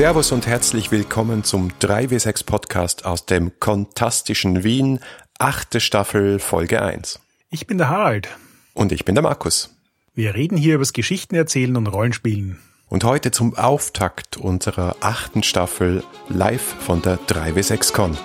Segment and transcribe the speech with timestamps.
[0.00, 5.00] Servus und herzlich willkommen zum 3W6 Podcast aus dem kontastischen Wien,
[5.38, 7.20] achte Staffel, Folge 1.
[7.50, 8.30] Ich bin der Harald.
[8.72, 9.76] Und ich bin der Markus.
[10.14, 12.58] Wir reden hier übers Geschichten erzählen und Rollenspielen.
[12.88, 18.16] Und heute zum Auftakt unserer achten Staffel live von der 3W6 Con.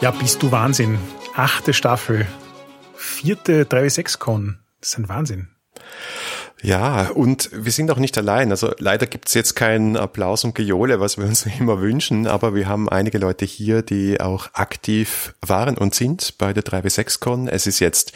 [0.00, 1.00] Ja, bist du Wahnsinn.
[1.34, 2.28] Achte Staffel.
[3.22, 4.58] Vierte 3W6-Con.
[4.80, 5.46] Das ist ein Wahnsinn.
[6.60, 8.50] Ja, und wir sind auch nicht allein.
[8.50, 12.66] Also leider gibt's jetzt keinen Applaus und Geole, was wir uns immer wünschen, aber wir
[12.66, 17.48] haben einige Leute hier, die auch aktiv waren und sind bei der 3W6Con.
[17.48, 18.10] Es ist jetzt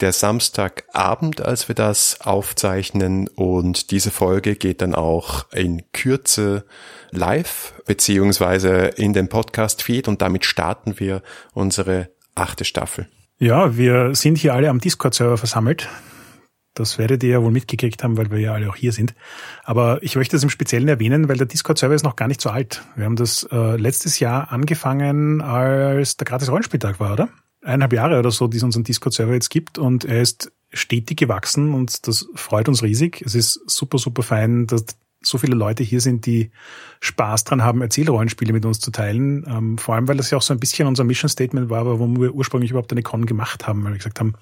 [0.00, 6.64] der Samstagabend, als wir das aufzeichnen und diese Folge geht dann auch in Kürze
[7.10, 11.22] live beziehungsweise in den Podcast-Feed und damit starten wir
[11.52, 13.08] unsere achte Staffel.
[13.40, 15.88] Ja, wir sind hier alle am Discord-Server versammelt.
[16.74, 19.14] Das werdet ihr ja wohl mitgekriegt haben, weil wir ja alle auch hier sind.
[19.62, 22.50] Aber ich möchte das im Speziellen erwähnen, weil der Discord-Server ist noch gar nicht so
[22.50, 22.82] alt.
[22.96, 27.28] Wir haben das äh, letztes Jahr angefangen, als der gratis Rollenspieltag war, oder?
[27.62, 31.74] Eineinhalb Jahre oder so, die es unseren Discord-Server jetzt gibt und er ist stetig gewachsen
[31.74, 33.22] und das freut uns riesig.
[33.24, 34.84] Es ist super, super fein, dass
[35.20, 36.50] so viele Leute hier sind, die
[37.00, 39.44] Spaß dran haben, Erzählrollenspiele mit uns zu teilen.
[39.48, 42.20] Ähm, vor allem, weil das ja auch so ein bisschen unser Mission Statement war, warum
[42.20, 44.34] wir ursprünglich überhaupt eine Con gemacht haben, weil wir gesagt haben,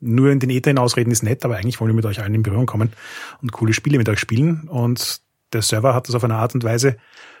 [0.00, 2.42] nur in den Äther hinausreden ist nett, aber eigentlich wollen wir mit euch allen in
[2.42, 2.92] Berührung kommen
[3.40, 4.68] und coole Spiele mit euch spielen.
[4.68, 5.20] Und
[5.52, 6.96] der Server hat das auf eine Art und Weise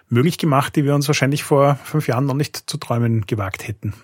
[0.08, 3.94] möglich gemacht, die wir uns wahrscheinlich vor fünf Jahren noch nicht zu träumen gewagt hätten.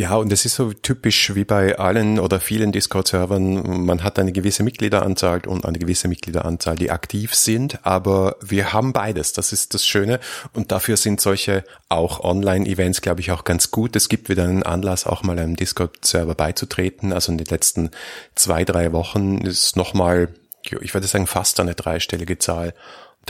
[0.00, 3.84] Ja, und es ist so typisch wie bei allen oder vielen Discord-Servern.
[3.84, 8.94] Man hat eine gewisse Mitgliederanzahl und eine gewisse Mitgliederanzahl, die aktiv sind, aber wir haben
[8.94, 9.34] beides.
[9.34, 10.18] Das ist das Schöne.
[10.54, 13.94] Und dafür sind solche auch Online-Events, glaube ich, auch ganz gut.
[13.94, 17.12] Es gibt wieder einen Anlass, auch mal einem Discord-Server beizutreten.
[17.12, 17.90] Also in den letzten
[18.34, 20.28] zwei, drei Wochen ist nochmal,
[20.62, 22.72] ich würde sagen, fast eine dreistellige Zahl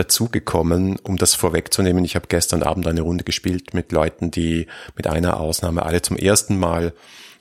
[0.01, 2.05] dazugekommen, um das vorwegzunehmen.
[2.05, 4.67] Ich habe gestern Abend eine Runde gespielt mit Leuten, die
[4.97, 6.95] mit einer Ausnahme alle zum ersten Mal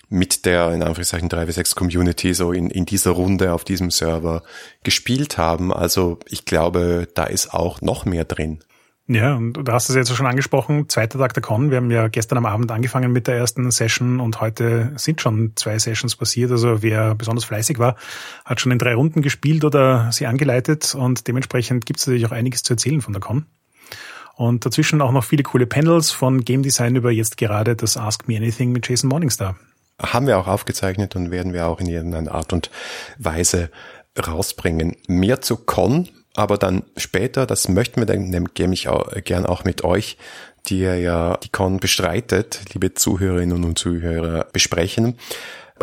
[0.09, 4.43] mit der, in Anführungszeichen, 3v6 Community so in, in dieser Runde auf diesem Server
[4.83, 5.71] gespielt haben.
[5.71, 8.59] Also ich glaube, da ist auch noch mehr drin.
[9.11, 11.71] Ja, und du hast es jetzt schon angesprochen, zweiter Tag der Con.
[11.71, 15.53] Wir haben ja gestern am Abend angefangen mit der ersten Session und heute sind schon
[15.55, 16.51] zwei Sessions passiert.
[16.51, 17.95] Also wer besonders fleißig war,
[18.45, 22.31] hat schon in drei Runden gespielt oder sie angeleitet und dementsprechend gibt es natürlich auch
[22.31, 23.47] einiges zu erzählen von der Con.
[24.35, 28.27] Und dazwischen auch noch viele coole Panels von Game Design über jetzt gerade das Ask
[28.27, 29.55] Me Anything mit Jason Morningstar.
[29.99, 32.69] Haben wir auch aufgezeichnet und werden wir auch in irgendeiner Art und
[33.17, 33.71] Weise
[34.15, 34.97] rausbringen.
[35.07, 36.07] Mehr zu Con
[36.39, 40.17] aber dann später, das möchten wir dann nämlich auch, gern auch mit euch,
[40.67, 45.17] die ihr ja die Con bestreitet, liebe Zuhörerinnen und Zuhörer, besprechen.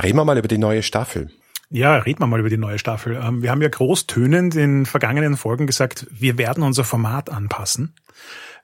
[0.02, 1.30] Reden wir mal über die neue Staffel.
[1.68, 3.20] Ja, reden wir mal über die neue Staffel.
[3.22, 7.94] Ähm, wir haben ja großtönend in vergangenen Folgen gesagt, wir werden unser Format anpassen.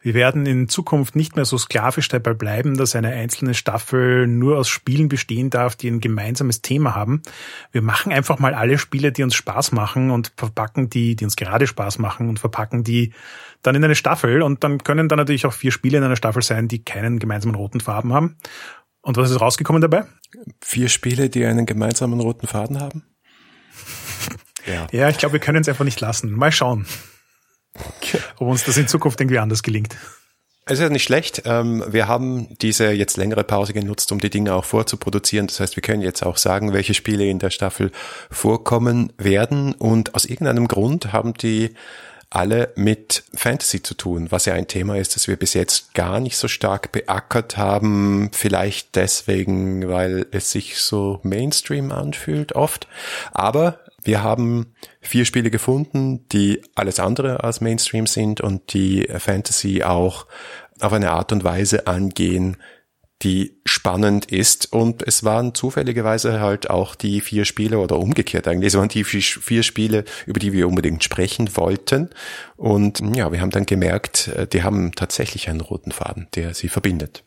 [0.03, 4.59] Wir werden in Zukunft nicht mehr so sklavisch dabei bleiben, dass eine einzelne Staffel nur
[4.59, 7.23] aus Spielen bestehen darf, die ein gemeinsames Thema haben.
[7.71, 11.37] Wir machen einfach mal alle Spiele, die uns Spaß machen und verpacken die, die uns
[11.37, 13.13] gerade Spaß machen und verpacken die
[13.63, 14.43] dann in eine Staffel.
[14.43, 17.55] Und dann können da natürlich auch vier Spiele in einer Staffel sein, die keinen gemeinsamen
[17.55, 18.37] roten Farben haben.
[19.03, 20.05] Und was ist rausgekommen dabei?
[20.61, 23.05] Vier Spiele, die einen gemeinsamen roten Faden haben?
[24.67, 24.89] ja.
[24.91, 26.33] ja, ich glaube, wir können es einfach nicht lassen.
[26.33, 26.87] Mal schauen.
[28.43, 29.97] Ob uns das in Zukunft irgendwie anders gelingt.
[30.65, 31.43] Es ist ja nicht schlecht.
[31.45, 35.49] Ähm, wir haben diese jetzt längere Pause genutzt, um die Dinge auch vorzuproduzieren.
[35.49, 37.91] Das heißt, wir können jetzt auch sagen, welche Spiele in der Staffel
[38.31, 39.75] vorkommen werden.
[39.75, 41.71] Und aus irgendeinem Grund haben die
[42.31, 46.19] alle mit Fantasy zu tun, was ja ein Thema ist, das wir bis jetzt gar
[46.19, 48.31] nicht so stark beackert haben.
[48.33, 52.89] Vielleicht deswegen, weil es sich so Mainstream anfühlt oft.
[53.33, 59.83] Aber wir haben vier Spiele gefunden, die alles andere als Mainstream sind und die Fantasy
[59.83, 60.27] auch
[60.81, 62.57] auf eine Art und Weise angehen,
[63.23, 64.73] die spannend ist.
[64.73, 68.73] Und es waren zufälligerweise halt auch die vier Spiele oder umgekehrt eigentlich.
[68.73, 72.11] Es waren die vier Spiele, über die wir unbedingt sprechen wollten.
[72.57, 76.69] Und ja, wir haben dann gemerkt, äh, die haben tatsächlich einen roten Faden, der sie
[76.69, 77.25] verbindet.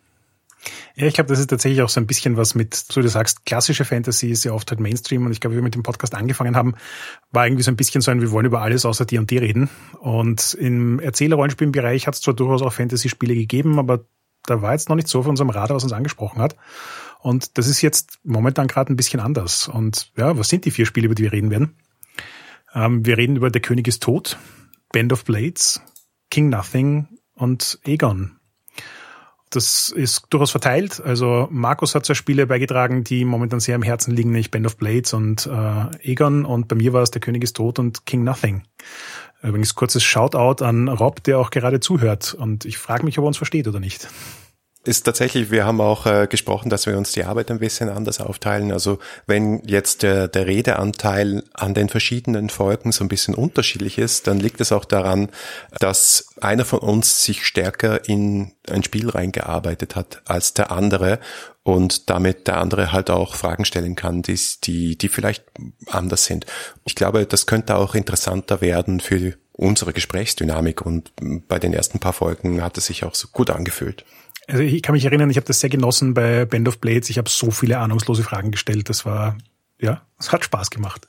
[0.96, 3.46] Ja, ich glaube, das ist tatsächlich auch so ein bisschen was mit, so du sagst,
[3.46, 6.16] klassische Fantasy ist ja oft halt Mainstream und ich glaube, wie wir mit dem Podcast
[6.16, 6.76] angefangen haben,
[7.32, 9.70] war irgendwie so ein bisschen so ein, wir wollen über alles außer und die reden.
[10.00, 14.06] Und im Erzähler-Rollenspielen-Bereich hat es zwar durchaus auch Fantasy-Spiele gegeben, aber
[14.46, 16.56] da war jetzt noch nicht so von unserem Radar, was uns angesprochen hat.
[17.20, 19.68] Und das ist jetzt momentan gerade ein bisschen anders.
[19.68, 21.76] Und ja, was sind die vier Spiele, über die wir reden werden?
[22.74, 24.38] Ähm, wir reden über Der König ist tot,
[24.92, 25.82] Band of Blades,
[26.30, 28.38] King Nothing und Aegon.
[29.56, 31.02] Das ist durchaus verteilt.
[31.04, 34.78] Also Markus hat zwei Spiele beigetragen, die momentan sehr am Herzen liegen, nämlich Band of
[34.78, 36.46] Blades und äh, Egon.
[36.46, 38.64] Und bei mir war es Der König ist tot und King Nothing.
[39.42, 42.34] Übrigens kurzes Shoutout an Rob, der auch gerade zuhört.
[42.34, 44.08] Und ich frage mich, ob er uns versteht oder nicht
[44.86, 48.22] ist tatsächlich, wir haben auch äh, gesprochen, dass wir uns die Arbeit ein bisschen anders
[48.22, 48.72] aufteilen.
[48.72, 54.28] Also wenn jetzt der, der Redeanteil an den verschiedenen Folgen so ein bisschen unterschiedlich ist,
[54.28, 55.30] dann liegt es auch daran,
[55.80, 61.20] dass einer von uns sich stärker in ein Spiel reingearbeitet hat als der andere
[61.64, 65.44] und damit der andere halt auch Fragen stellen kann, die, die, die vielleicht
[65.88, 66.46] anders sind.
[66.86, 71.12] Ich glaube, das könnte auch interessanter werden für unsere Gesprächsdynamik und
[71.48, 74.06] bei den ersten paar Folgen hat es sich auch so gut angefühlt.
[74.48, 77.10] Also ich kann mich erinnern, ich habe das sehr genossen bei Band of Blades.
[77.10, 78.90] Ich habe so viele ahnungslose Fragen gestellt.
[78.90, 79.38] Das war,
[79.80, 81.08] ja, es hat Spaß gemacht.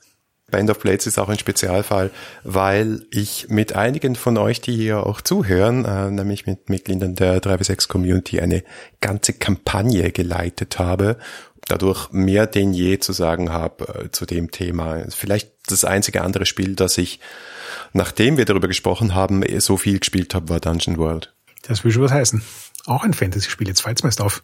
[0.49, 2.09] Band of Blades ist auch ein Spezialfall,
[2.43, 7.41] weil ich mit einigen von euch, die hier auch zuhören, äh, nämlich mit Mitgliedern der
[7.41, 8.63] 3W6 Community, eine
[9.01, 11.17] ganze Kampagne geleitet habe,
[11.67, 15.03] dadurch mehr denn je zu sagen habe äh, zu dem Thema.
[15.09, 17.19] Vielleicht das einzige andere Spiel, das ich,
[17.91, 21.33] nachdem wir darüber gesprochen haben, so viel gespielt habe, war Dungeon World.
[21.63, 22.41] Das will schon was heißen.
[22.87, 24.41] Auch ein Fantasy-Spiel, jetzt fällt's mir erst auf.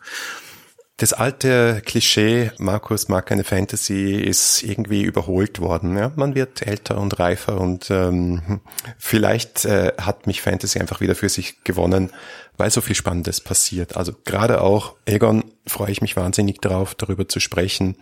[0.97, 5.97] Das alte Klischee, Markus mag keine Fantasy, ist irgendwie überholt worden.
[5.97, 6.11] Ja?
[6.15, 8.61] Man wird älter und reifer und ähm,
[8.99, 12.11] vielleicht äh, hat mich Fantasy einfach wieder für sich gewonnen,
[12.57, 13.97] weil so viel Spannendes passiert.
[13.97, 17.97] Also gerade auch, Egon, freue ich mich wahnsinnig darauf, darüber zu sprechen,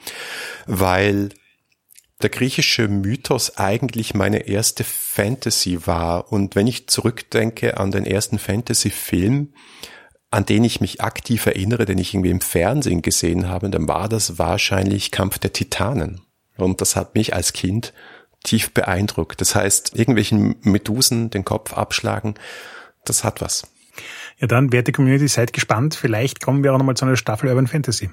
[0.65, 1.29] weil
[2.21, 6.31] der griechische Mythos eigentlich meine erste Fantasy war.
[6.31, 9.53] Und wenn ich zurückdenke an den ersten Fantasy-Film,
[10.31, 14.07] an den ich mich aktiv erinnere, den ich irgendwie im Fernsehen gesehen habe, dann war
[14.07, 16.21] das wahrscheinlich Kampf der Titanen.
[16.57, 17.93] Und das hat mich als Kind
[18.43, 19.41] tief beeindruckt.
[19.41, 22.35] Das heißt, irgendwelchen Medusen den Kopf abschlagen,
[23.03, 23.67] das hat was.
[24.39, 25.95] Ja, dann, werte Community, seid gespannt.
[25.95, 28.09] Vielleicht kommen wir auch nochmal zu einer Staffel Urban Fantasy.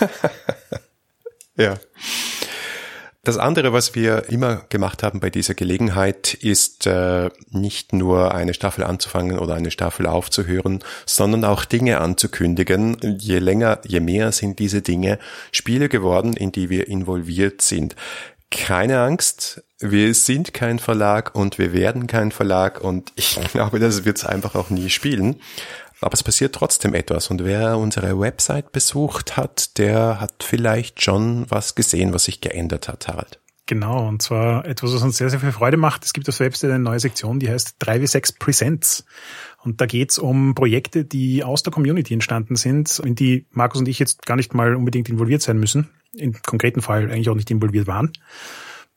[1.56, 1.78] ja.
[3.28, 8.54] Das andere, was wir immer gemacht haben bei dieser Gelegenheit, ist äh, nicht nur eine
[8.54, 12.96] Staffel anzufangen oder eine Staffel aufzuhören, sondern auch Dinge anzukündigen.
[13.18, 15.18] Je länger, je mehr sind diese Dinge
[15.52, 17.96] Spiele geworden, in die wir involviert sind.
[18.50, 24.06] Keine Angst, wir sind kein Verlag und wir werden kein Verlag und ich glaube, das
[24.06, 25.38] wird es einfach auch nie spielen.
[26.00, 27.28] Aber es passiert trotzdem etwas.
[27.28, 32.88] Und wer unsere Website besucht hat, der hat vielleicht schon was gesehen, was sich geändert
[32.88, 33.40] hat, Harald.
[33.66, 36.04] Genau, und zwar etwas, was uns sehr, sehr viel Freude macht.
[36.04, 39.04] Es gibt auf der Website eine neue Sektion, die heißt 3W6 Presents.
[39.62, 43.88] Und da geht's um Projekte, die aus der Community entstanden sind, in die Markus und
[43.88, 45.90] ich jetzt gar nicht mal unbedingt involviert sein müssen.
[46.14, 48.12] Im konkreten Fall eigentlich auch nicht involviert waren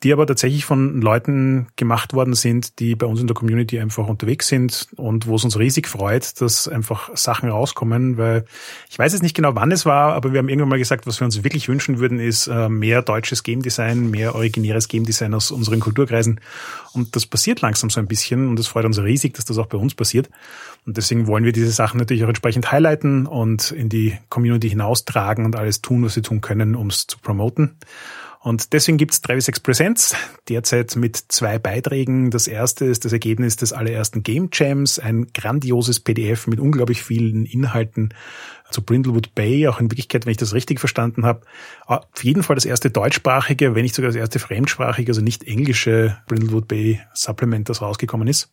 [0.04, 4.08] die aber tatsächlich von Leuten gemacht worden sind, die bei uns in der Community einfach
[4.08, 8.46] unterwegs sind und wo es uns riesig freut, dass einfach Sachen rauskommen, weil
[8.90, 11.20] ich weiß jetzt nicht genau, wann es war, aber wir haben irgendwann mal gesagt, was
[11.22, 15.36] wir uns wirklich wünschen würden, ist äh, mehr deutsches Game Design, mehr originäres Game Design
[15.36, 16.42] aus unseren Kulturkreisen.
[16.94, 19.68] Und das passiert langsam so ein bisschen und es freut uns riesig, dass das auch
[19.68, 20.30] bei uns passiert.
[20.86, 25.46] Und deswegen wollen wir diese Sachen natürlich auch entsprechend highlighten und in die Community hinaustragen
[25.46, 27.76] und alles tun, was wir tun können, um es zu promoten.
[28.44, 30.16] Und deswegen gibt's 3W6 Presents,
[30.50, 32.32] derzeit mit zwei Beiträgen.
[32.32, 37.46] Das erste ist das Ergebnis des allerersten Game Jams, ein grandioses PDF mit unglaublich vielen
[37.46, 38.16] Inhalten
[38.72, 41.42] zu Brindlewood Bay, auch in Wirklichkeit, wenn ich das richtig verstanden habe,
[41.86, 46.18] auf jeden Fall das erste deutschsprachige, wenn nicht sogar das erste fremdsprachige, also nicht englische
[46.26, 48.52] Brindlewood Bay Supplement, das rausgekommen ist.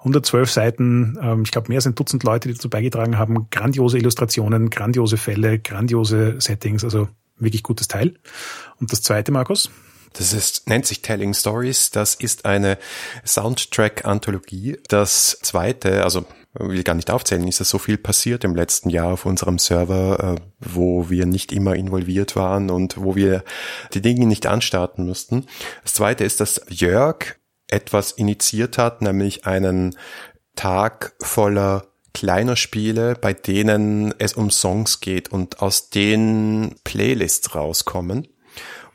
[0.00, 3.96] 112 Seiten, ähm, ich glaube mehr als ein Dutzend Leute, die dazu beigetragen haben, grandiose
[3.96, 8.14] Illustrationen, grandiose Fälle, grandiose Settings, also wirklich gutes Teil.
[8.80, 9.70] Und das zweite, Markus?
[10.14, 11.90] Das ist, nennt sich Telling Stories.
[11.90, 12.78] Das ist eine
[13.24, 14.78] Soundtrack-Anthologie.
[14.88, 19.12] Das zweite, also will gar nicht aufzählen, ist es so viel passiert im letzten Jahr
[19.12, 23.44] auf unserem Server, äh, wo wir nicht immer involviert waren und wo wir
[23.92, 25.46] die Dinge nicht anstarten mussten.
[25.82, 27.36] Das zweite ist, dass Jörg
[27.68, 29.96] etwas initiiert hat, nämlich einen
[30.56, 31.86] Tag voller
[32.18, 38.26] kleiner Spiele, bei denen es um Songs geht und aus den Playlists rauskommen.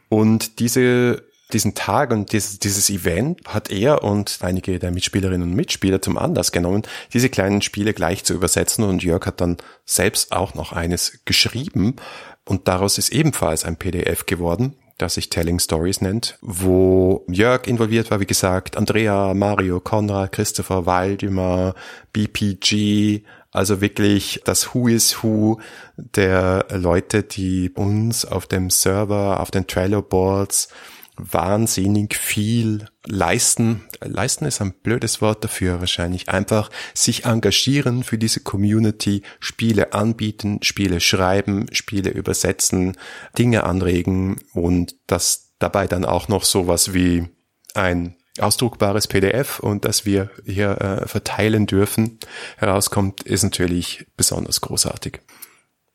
[0.09, 5.55] Und diese diesen Tag und dieses, dieses Event hat er und einige der Mitspielerinnen und
[5.55, 6.81] Mitspieler zum Anlass genommen,
[7.13, 8.83] diese kleinen Spiele gleich zu übersetzen.
[8.83, 11.95] Und Jörg hat dann selbst auch noch eines geschrieben.
[12.43, 18.11] Und daraus ist ebenfalls ein PDF geworden das sich Telling Stories nennt, wo Jörg involviert
[18.11, 21.75] war, wie gesagt, Andrea, Mario, Konrad, Christopher, Waldemar,
[22.13, 25.59] BPG, also wirklich das Who is Who
[25.95, 30.69] der Leute, die uns auf dem Server, auf den Trello Boards
[31.17, 33.83] wahnsinnig viel leisten.
[34.01, 36.29] Leisten ist ein blödes Wort dafür wahrscheinlich.
[36.29, 42.97] Einfach sich engagieren für diese Community, Spiele anbieten, Spiele schreiben, Spiele übersetzen,
[43.37, 47.27] Dinge anregen und das dabei dann auch noch sowas wie
[47.73, 52.19] ein ausdruckbares PDF und das wir hier äh, verteilen dürfen
[52.57, 55.19] herauskommt, ist natürlich besonders großartig.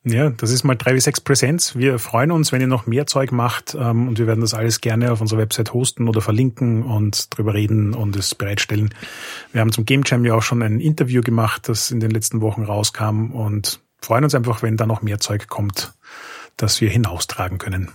[0.05, 1.75] Ja, das ist mal drei wie sechs Präsenz.
[1.75, 4.81] Wir freuen uns, wenn ihr noch mehr Zeug macht ähm, und wir werden das alles
[4.81, 8.95] gerne auf unserer Website hosten oder verlinken und drüber reden und es bereitstellen.
[9.53, 12.41] Wir haben zum Game Jam ja auch schon ein Interview gemacht, das in den letzten
[12.41, 15.93] Wochen rauskam und freuen uns einfach, wenn da noch mehr Zeug kommt,
[16.57, 17.91] das wir hinaustragen können.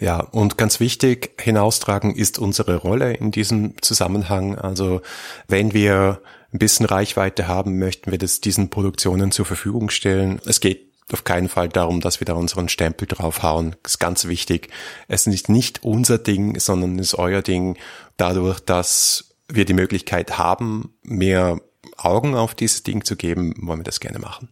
[0.00, 4.56] Ja, und ganz wichtig, hinaustragen ist unsere Rolle in diesem Zusammenhang.
[4.56, 5.02] Also
[5.48, 6.20] wenn wir
[6.52, 10.40] ein bisschen Reichweite haben, möchten wir das diesen Produktionen zur Verfügung stellen.
[10.46, 13.76] Es geht auf keinen Fall darum, dass wir da unseren Stempel draufhauen.
[13.82, 14.68] Das ist ganz wichtig.
[15.08, 17.76] Es ist nicht unser Ding, sondern es ist euer Ding.
[18.16, 21.60] Dadurch, dass wir die Möglichkeit haben, mehr
[21.96, 24.48] Augen auf dieses Ding zu geben, wollen wir das gerne machen.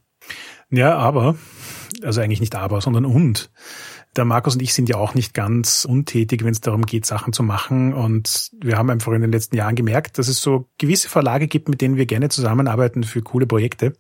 [0.71, 1.37] Ja, aber,
[2.03, 3.51] also eigentlich nicht aber, sondern und.
[4.17, 7.33] Der Markus und ich sind ja auch nicht ganz untätig, wenn es darum geht, Sachen
[7.33, 7.95] zu machen.
[7.95, 11.71] Und wir haben einfach in den letzten Jahren gemerkt, dass es so gewisse Verlage gibt,
[11.71, 13.95] mit denen wir gerne zusammenarbeiten für coole Projekte.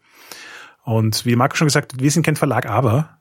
[0.84, 3.18] Und wie Marco schon gesagt hat, wir sind kein Verlag, aber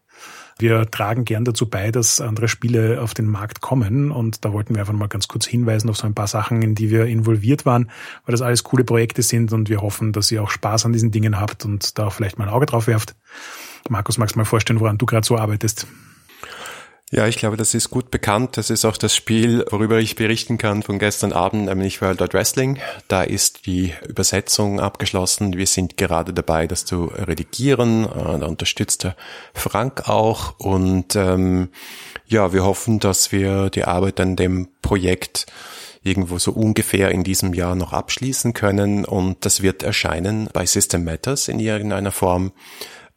[0.58, 4.12] wir tragen gern dazu bei, dass andere Spiele auf den Markt kommen.
[4.12, 6.76] Und da wollten wir einfach mal ganz kurz hinweisen auf so ein paar Sachen, in
[6.76, 7.90] die wir involviert waren,
[8.26, 11.12] weil das alles coole Projekte sind und wir hoffen, dass ihr auch Spaß an diesen
[11.12, 13.16] Dingen habt und da vielleicht mal ein Auge drauf werft.
[13.90, 15.88] Markus, magst du mal vorstellen, woran du gerade so arbeitest?
[17.14, 18.56] Ja, ich glaube, das ist gut bekannt.
[18.56, 22.34] Das ist auch das Spiel, worüber ich berichten kann von gestern Abend, nämlich World of
[22.34, 22.80] Wrestling.
[23.10, 25.58] Da ist die Übersetzung abgeschlossen.
[25.58, 28.06] Wir sind gerade dabei, das zu redigieren.
[28.06, 29.18] Äh, da unterstützt der
[29.54, 30.58] Frank auch.
[30.58, 31.68] Und ähm,
[32.28, 35.48] ja, wir hoffen, dass wir die Arbeit an dem Projekt
[36.04, 39.04] irgendwo so ungefähr in diesem Jahr noch abschließen können.
[39.04, 42.54] Und das wird erscheinen bei System Matters in irgendeiner Form.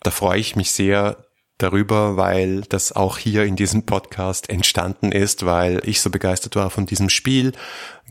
[0.03, 1.17] Da freue ich mich sehr,
[1.65, 6.71] darüber, weil das auch hier in diesem Podcast entstanden ist, weil ich so begeistert war
[6.71, 7.53] von diesem Spiel,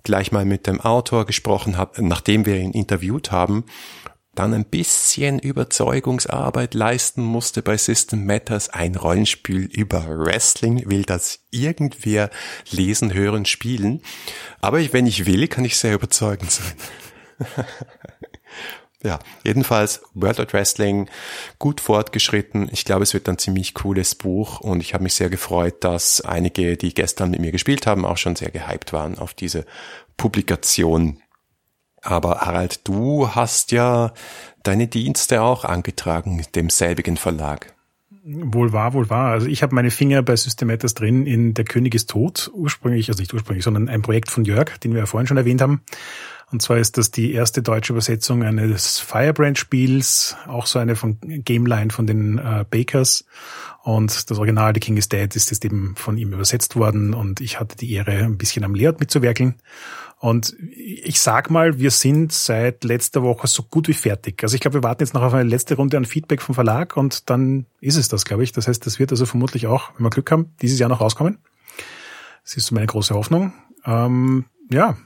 [0.03, 3.65] gleich mal mit dem Autor gesprochen habe, nachdem wir ihn interviewt haben,
[4.35, 11.39] dann ein bisschen Überzeugungsarbeit leisten musste bei System Matters, ein Rollenspiel über Wrestling, will das
[11.51, 12.31] irgendwer
[12.71, 14.01] lesen, hören, spielen.
[14.59, 16.73] Aber wenn ich will, kann ich sehr überzeugend sein.
[19.03, 21.09] Ja, jedenfalls World of Wrestling
[21.59, 22.69] gut fortgeschritten.
[22.71, 26.21] Ich glaube, es wird ein ziemlich cooles Buch und ich habe mich sehr gefreut, dass
[26.21, 29.65] einige, die gestern mit mir gespielt haben, auch schon sehr gehypt waren auf diese
[30.15, 31.19] Publikation.
[32.01, 34.13] Aber Harald, du hast ja
[34.63, 37.73] deine Dienste auch angetragen demselbigen Verlag.
[38.25, 39.31] Wohl wahr, wohl wahr.
[39.31, 43.19] Also ich habe meine Finger bei Systematas drin in Der König ist tot, ursprünglich, also
[43.19, 45.81] nicht ursprünglich, sondern ein Projekt von Jörg, den wir ja vorhin schon erwähnt haben.
[46.53, 51.89] Und zwar ist das die erste deutsche Übersetzung eines Firebrand-Spiels, auch so eine von Gameline
[51.89, 53.25] von den äh, Bakers.
[53.81, 57.41] Und das Original The King is Dead ist jetzt eben von ihm übersetzt worden und
[57.41, 59.55] ich hatte die Ehre, ein bisschen am Layout mitzuwerkeln.
[60.19, 64.43] Und ich sag mal, wir sind seit letzter Woche so gut wie fertig.
[64.43, 66.95] Also ich glaube, wir warten jetzt noch auf eine letzte Runde an Feedback vom Verlag
[66.95, 68.51] und dann ist es das, glaube ich.
[68.51, 71.39] Das heißt, das wird also vermutlich auch, wenn wir Glück haben, dieses Jahr noch rauskommen.
[72.43, 73.53] Das ist so meine große Hoffnung.
[73.85, 74.97] Ähm, ja,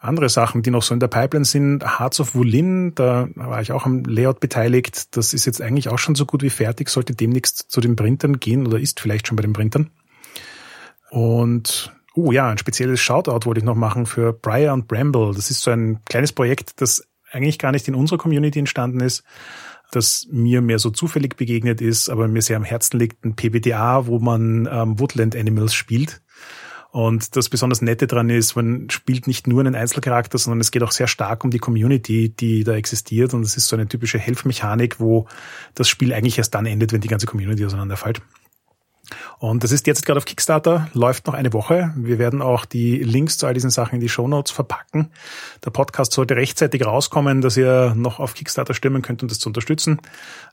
[0.00, 1.84] andere Sachen, die noch so in der Pipeline sind.
[1.98, 5.16] Hearts of Wulin, da war ich auch am Layout beteiligt.
[5.16, 8.38] Das ist jetzt eigentlich auch schon so gut wie fertig, sollte demnächst zu den Printern
[8.38, 9.90] gehen oder ist vielleicht schon bei den Printern.
[11.10, 15.32] Und oh ja, ein spezielles Shoutout wollte ich noch machen für Briar und Bramble.
[15.34, 19.22] Das ist so ein kleines Projekt, das eigentlich gar nicht in unserer Community entstanden ist,
[19.90, 24.06] das mir mehr so zufällig begegnet ist, aber mir sehr am Herzen liegt, ein PBTA,
[24.06, 26.22] wo man ähm, Woodland Animals spielt.
[26.90, 30.82] Und das besonders Nette dran ist, man spielt nicht nur einen Einzelcharakter, sondern es geht
[30.82, 33.34] auch sehr stark um die Community, die da existiert.
[33.34, 35.26] Und es ist so eine typische Helfmechanik, wo
[35.74, 38.22] das Spiel eigentlich erst dann endet, wenn die ganze Community auseinanderfällt.
[39.38, 41.92] Und das ist jetzt gerade auf Kickstarter, läuft noch eine Woche.
[41.96, 45.10] Wir werden auch die Links zu all diesen Sachen in die Show Notes verpacken.
[45.64, 49.48] Der Podcast sollte rechtzeitig rauskommen, dass ihr noch auf Kickstarter stimmen könnt, um das zu
[49.48, 50.00] unterstützen.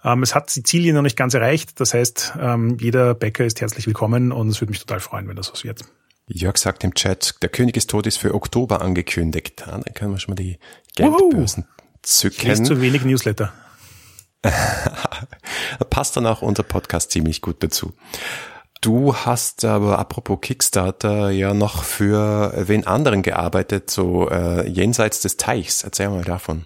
[0.03, 1.79] Ähm, es hat die Ziele noch nicht ganz erreicht.
[1.79, 5.35] Das heißt, ähm, jeder Bäcker ist herzlich willkommen und es würde mich total freuen, wenn
[5.35, 5.85] das was wird.
[6.27, 9.61] Jörg sagt im Chat, der König ist tot ist für Oktober angekündigt.
[9.65, 10.57] Ja, dann können wir schon mal die
[10.95, 11.85] Geldbörsen Uhu.
[12.01, 12.51] zücken.
[12.51, 13.53] Ich zu wenig Newsletter.
[15.89, 17.93] Passt dann auch unser Podcast ziemlich gut dazu.
[18.81, 25.37] Du hast aber apropos Kickstarter ja noch für wen anderen gearbeitet, so äh, jenseits des
[25.37, 25.83] Teichs.
[25.83, 26.65] Erzähl mal davon.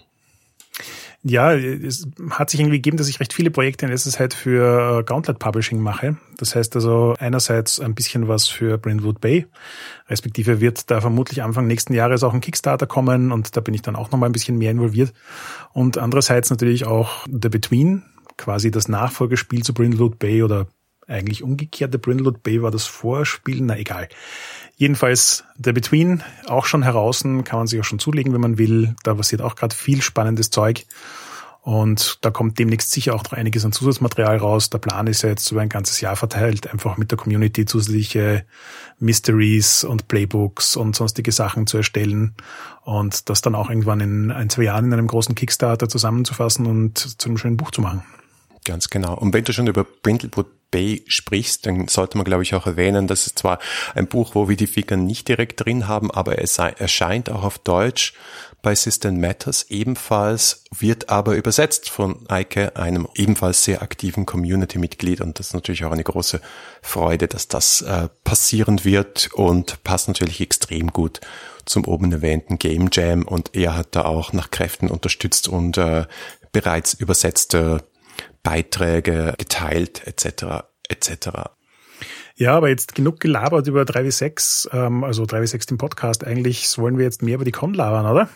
[1.22, 5.00] Ja, es hat sich irgendwie gegeben, dass ich recht viele Projekte in letzter Zeit für
[5.00, 6.16] äh, Gauntlet Publishing mache.
[6.38, 9.46] Das heißt also einerseits ein bisschen was für Brindlewood Bay,
[10.08, 13.82] respektive wird da vermutlich Anfang nächsten Jahres auch ein Kickstarter kommen und da bin ich
[13.82, 15.14] dann auch nochmal ein bisschen mehr involviert.
[15.74, 18.04] Und andererseits natürlich auch The Between,
[18.38, 20.68] quasi das Nachfolgespiel zu Brindlewood Bay oder
[21.10, 21.92] eigentlich umgekehrt.
[21.92, 24.08] The Brindlewood Bay war das Vorspiel, na egal.
[24.76, 28.96] Jedenfalls The Between, auch schon heraus, kann man sich auch schon zulegen, wenn man will.
[29.04, 30.86] Da passiert auch gerade viel spannendes Zeug.
[31.62, 34.70] Und da kommt demnächst sicher auch noch einiges an Zusatzmaterial raus.
[34.70, 38.46] Der Plan ist ja jetzt über ein ganzes Jahr verteilt, einfach mit der Community zusätzliche
[38.98, 42.34] Mysteries und Playbooks und sonstige Sachen zu erstellen
[42.84, 46.98] und das dann auch irgendwann in ein, zwei Jahren in einem großen Kickstarter zusammenzufassen und
[46.98, 48.04] zu einem schönen Buch zu machen.
[48.70, 49.16] Ganz genau.
[49.16, 53.08] Und wenn du schon über Brindlewood Bay sprichst, dann sollte man, glaube ich, auch erwähnen,
[53.08, 53.58] dass es zwar
[53.96, 57.58] ein Buch, wo wir die Figuren nicht direkt drin haben, aber es erscheint auch auf
[57.58, 58.14] Deutsch
[58.62, 65.22] bei System Matters ebenfalls, wird aber übersetzt von Eike, einem ebenfalls sehr aktiven Community-Mitglied.
[65.22, 66.40] Und das ist natürlich auch eine große
[66.84, 71.22] Freude, dass das äh, passieren wird und passt natürlich extrem gut
[71.66, 73.24] zum oben erwähnten Game Jam.
[73.24, 76.06] Und er hat da auch nach Kräften unterstützt und äh,
[76.52, 77.84] bereits übersetzte
[78.44, 80.66] Beiträge geteilt etc.
[80.88, 81.30] etc.
[82.40, 86.24] Ja, aber jetzt genug gelabert über 3W6, ähm, also 3W6 den Podcast.
[86.24, 88.30] Eigentlich wollen wir jetzt mehr über die Con labern, oder?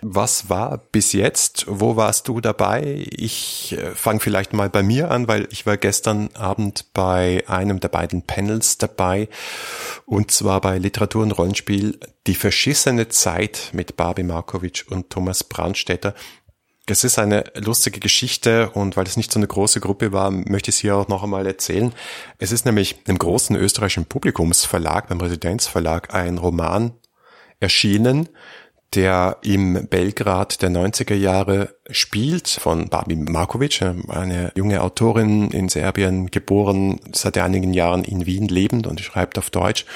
[0.00, 1.66] Was war bis jetzt?
[1.68, 3.04] Wo warst du dabei?
[3.10, 7.80] Ich äh, fange vielleicht mal bei mir an, weil ich war gestern Abend bei einem
[7.80, 9.28] der beiden Panels dabei.
[10.06, 16.14] Und zwar bei Literatur und Rollenspiel Die verschissene Zeit mit Barbie Markovic und Thomas Brandstätter.
[16.86, 20.68] Es ist eine lustige Geschichte und weil es nicht so eine große Gruppe war, möchte
[20.68, 21.94] ich es hier auch noch einmal erzählen.
[22.38, 26.92] Es ist nämlich im großen österreichischen Publikumsverlag, beim Residenzverlag, ein Roman
[27.58, 28.28] erschienen,
[28.92, 36.30] der im Belgrad der 90er Jahre spielt, von Babi Markovic, eine junge Autorin in Serbien,
[36.30, 39.86] geboren, seit einigen Jahren in Wien lebend und schreibt auf Deutsch.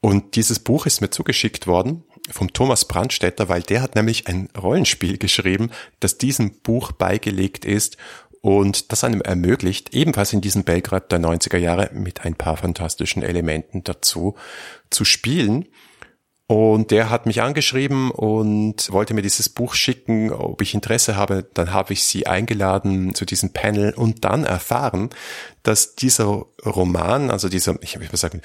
[0.00, 4.48] Und dieses Buch ist mir zugeschickt worden vom Thomas Brandstätter, weil der hat nämlich ein
[4.56, 7.96] Rollenspiel geschrieben, das diesem Buch beigelegt ist
[8.40, 13.22] und das einem ermöglicht, ebenfalls in diesem Belgrad der 90er Jahre mit ein paar fantastischen
[13.22, 14.36] Elementen dazu
[14.90, 15.66] zu spielen.
[16.48, 21.48] Und der hat mich angeschrieben und wollte mir dieses Buch schicken, ob ich Interesse habe.
[21.54, 25.10] Dann habe ich sie eingeladen zu diesem Panel und dann erfahren,
[25.64, 28.42] dass dieser Roman, also dieser, ich will mal sagen,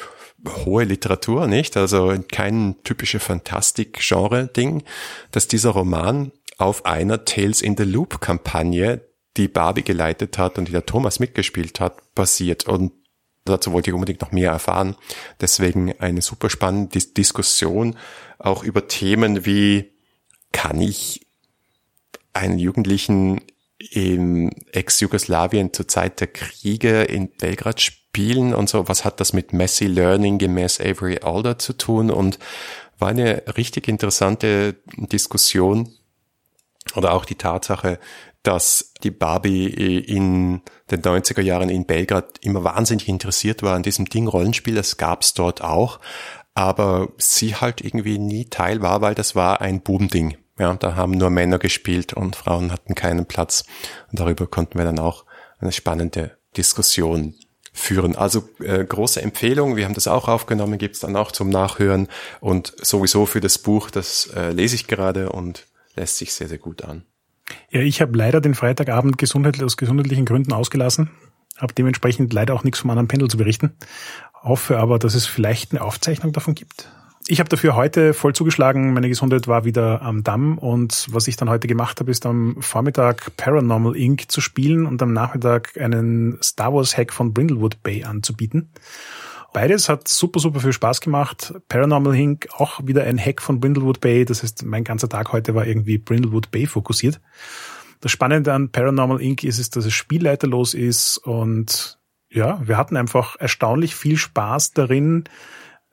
[0.66, 1.78] hohe Literatur, nicht?
[1.78, 4.84] Also kein typische Fantastik-Genre-Ding,
[5.30, 9.02] dass dieser Roman auf einer Tales in the Loop-Kampagne,
[9.38, 12.68] die Barbie geleitet hat und die der Thomas mitgespielt hat, basiert.
[12.68, 12.94] Und
[13.46, 14.96] Dazu wollte ich unbedingt noch mehr erfahren.
[15.40, 17.96] Deswegen eine super spannende Diskussion
[18.38, 19.92] auch über Themen wie,
[20.52, 21.26] kann ich
[22.34, 23.42] einen Jugendlichen
[23.78, 28.88] im Ex-Jugoslawien zur Zeit der Kriege in Belgrad spielen und so.
[28.88, 32.12] Was hat das mit Messy Learning gemäß Avery Alder zu tun?
[32.12, 32.38] Und
[33.00, 35.92] war eine richtig interessante Diskussion
[36.96, 38.00] oder auch die Tatsache,
[38.44, 44.06] dass die Barbie in den 90er Jahren in Belgrad immer wahnsinnig interessiert war an diesem
[44.06, 44.76] Ding Rollenspiel.
[44.76, 46.00] Das gab's dort auch.
[46.54, 50.38] Aber sie halt irgendwie nie Teil war, weil das war ein Bubending.
[50.60, 53.64] Ja, da haben nur Männer gespielt und Frauen hatten keinen Platz.
[54.12, 55.26] Und darüber konnten wir dann auch
[55.60, 57.36] eine spannende Diskussion
[57.74, 58.16] führen.
[58.16, 62.10] Also äh, große Empfehlung, wir haben das auch aufgenommen, gibt's dann auch zum Nachhören
[62.42, 66.58] und sowieso für das Buch, das äh, lese ich gerade und lässt sich sehr, sehr
[66.58, 67.06] gut an.
[67.70, 71.10] Ja, ich habe leider den Freitagabend gesundheitlich, aus gesundheitlichen Gründen ausgelassen,
[71.58, 73.74] habe dementsprechend leider auch nichts vom anderen Pendel zu berichten.
[74.42, 76.90] Hoffe aber, dass es vielleicht eine Aufzeichnung davon gibt.
[77.28, 78.94] Ich habe dafür heute voll zugeschlagen.
[78.94, 82.58] Meine Gesundheit war wieder am Damm und was ich dann heute gemacht habe, ist am
[82.60, 84.32] Vormittag Paranormal Inc.
[84.32, 88.70] zu spielen und am Nachmittag einen Star Wars Hack von Brindlewood Bay anzubieten.
[89.54, 91.54] Beides hat super, super viel Spaß gemacht.
[91.68, 92.48] Paranormal Inc.
[92.54, 94.24] auch wieder ein Hack von Brindlewood Bay.
[94.24, 97.20] Das heißt, mein ganzer Tag heute war irgendwie Brindlewood Bay fokussiert.
[98.00, 99.44] Das Spannende an Paranormal Inc.
[99.44, 105.26] ist, ist dass es spielleiterlos ist und ja, wir hatten einfach erstaunlich viel Spaß darin,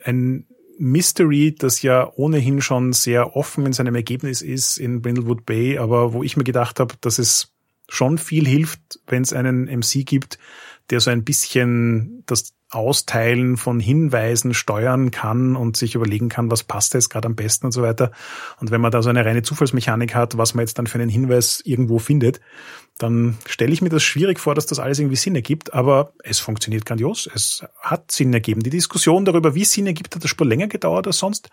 [0.03, 0.47] ein
[0.79, 6.13] Mystery, das ja ohnehin schon sehr offen in seinem Ergebnis ist in Brindlewood Bay, aber
[6.13, 7.53] wo ich mir gedacht habe, dass es
[7.89, 10.39] schon viel hilft, wenn es einen MC gibt,
[10.89, 16.63] der so ein bisschen das Austeilen von Hinweisen steuern kann und sich überlegen kann, was
[16.63, 18.11] passt jetzt gerade am besten und so weiter.
[18.59, 21.09] Und wenn man da so eine reine Zufallsmechanik hat, was man jetzt dann für einen
[21.09, 22.39] Hinweis irgendwo findet,
[22.99, 26.39] dann stelle ich mir das schwierig vor, dass das alles irgendwie Sinn ergibt, aber es
[26.39, 27.29] funktioniert grandios.
[27.33, 28.61] Es hat Sinn ergeben.
[28.61, 31.49] Die Diskussion darüber, wie es Sinn ergibt, hat das Spur länger gedauert als sonst,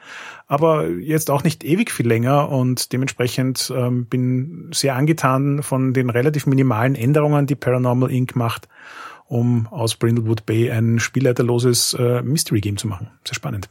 [0.49, 6.11] aber jetzt auch nicht ewig viel länger und dementsprechend ähm, bin sehr angetan von den
[6.11, 8.35] relativ minimalen Änderungen, die Paranormal Inc.
[8.35, 8.69] macht,
[9.29, 13.11] um aus Brindlewood Bay ein spielleiterloses äh, Mystery Game zu machen.
[13.25, 13.69] Sehr spannend.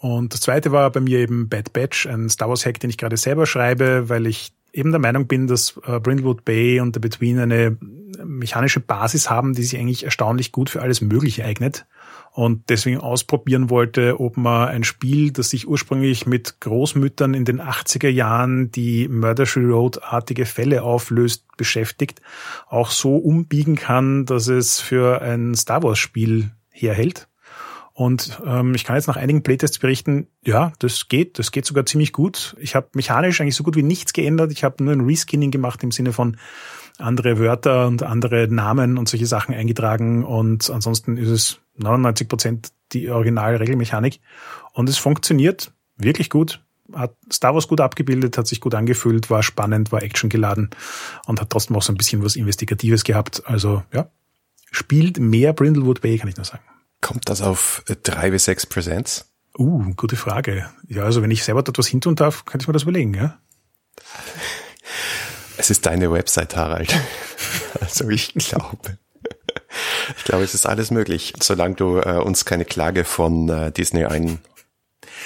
[0.00, 2.98] Und das zweite war bei mir eben Bad Batch, ein Star Wars Hack, den ich
[2.98, 7.00] gerade selber schreibe, weil ich eben der Meinung bin, dass äh, Brindlewood Bay und The
[7.00, 7.76] Between eine
[8.24, 11.86] mechanische Basis haben, die sich eigentlich erstaunlich gut für alles Mögliche eignet.
[12.38, 17.60] Und deswegen ausprobieren wollte, ob man ein Spiel, das sich ursprünglich mit Großmüttern in den
[17.60, 22.22] 80er Jahren, die Murder She Road-artige Fälle auflöst, beschäftigt,
[22.68, 27.26] auch so umbiegen kann, dass es für ein Star Wars-Spiel herhält.
[27.92, 31.86] Und ähm, ich kann jetzt nach einigen Playtests berichten, ja, das geht, das geht sogar
[31.86, 32.54] ziemlich gut.
[32.60, 34.52] Ich habe mechanisch eigentlich so gut wie nichts geändert.
[34.52, 36.36] Ich habe nur ein Reskinning gemacht im Sinne von
[36.98, 40.24] andere Wörter und andere Namen und solche Sachen eingetragen.
[40.24, 44.20] Und ansonsten ist es 99 Prozent die originale Regelmechanik.
[44.72, 46.62] Und es funktioniert wirklich gut.
[46.92, 50.70] Hat Star Wars gut abgebildet, hat sich gut angefühlt, war spannend, war actiongeladen
[51.26, 53.42] und hat trotzdem auch so ein bisschen was Investigatives gehabt.
[53.46, 54.10] Also ja,
[54.70, 56.64] spielt mehr Brindlewood Bay, kann ich nur sagen.
[57.00, 59.30] Kommt das auf drei bis sechs Präsenz?
[59.58, 60.68] Uh, gute Frage.
[60.86, 63.38] Ja, also wenn ich selber dort was hintun darf, könnte ich mir das überlegen, ja?
[65.58, 66.94] Es ist deine Website, Harald.
[67.80, 68.98] Also ich glaube.
[70.16, 74.04] Ich glaube, es ist alles möglich, solange du äh, uns keine Klage von äh, Disney
[74.04, 74.40] ein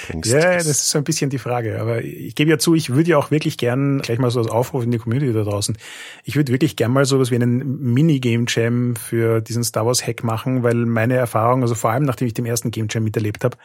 [0.07, 0.31] bringst.
[0.31, 1.79] Ja, das ist so ein bisschen die Frage.
[1.79, 4.49] Aber ich gebe ja zu, ich würde ja auch wirklich gern, gleich mal so als
[4.49, 5.77] Aufruf in die Community da draußen,
[6.23, 10.23] ich würde wirklich gern mal sowas wie einen Mini-Game Jam für diesen Star Wars Hack
[10.23, 13.57] machen, weil meine Erfahrung, also vor allem nachdem ich den ersten Game Jam miterlebt habe,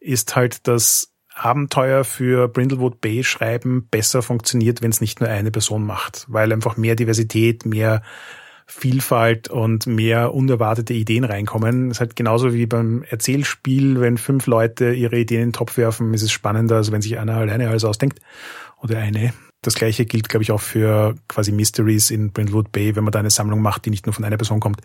[0.00, 5.50] ist halt, dass Abenteuer für Brindlewood Bay schreiben besser funktioniert, wenn es nicht nur eine
[5.50, 8.02] Person macht, weil einfach mehr Diversität, mehr
[8.70, 11.88] Vielfalt und mehr unerwartete Ideen reinkommen.
[11.88, 15.78] Das ist halt genauso wie beim Erzählspiel, wenn fünf Leute ihre Ideen in den Topf
[15.78, 18.20] werfen, ist es spannender, als wenn sich einer alleine alles ausdenkt
[18.82, 19.32] oder eine.
[19.62, 22.94] Das gleiche gilt, glaube ich, auch für quasi Mysteries in Brindlewood Bay.
[22.94, 24.80] Wenn man da eine Sammlung macht, die nicht nur von einer Person kommt,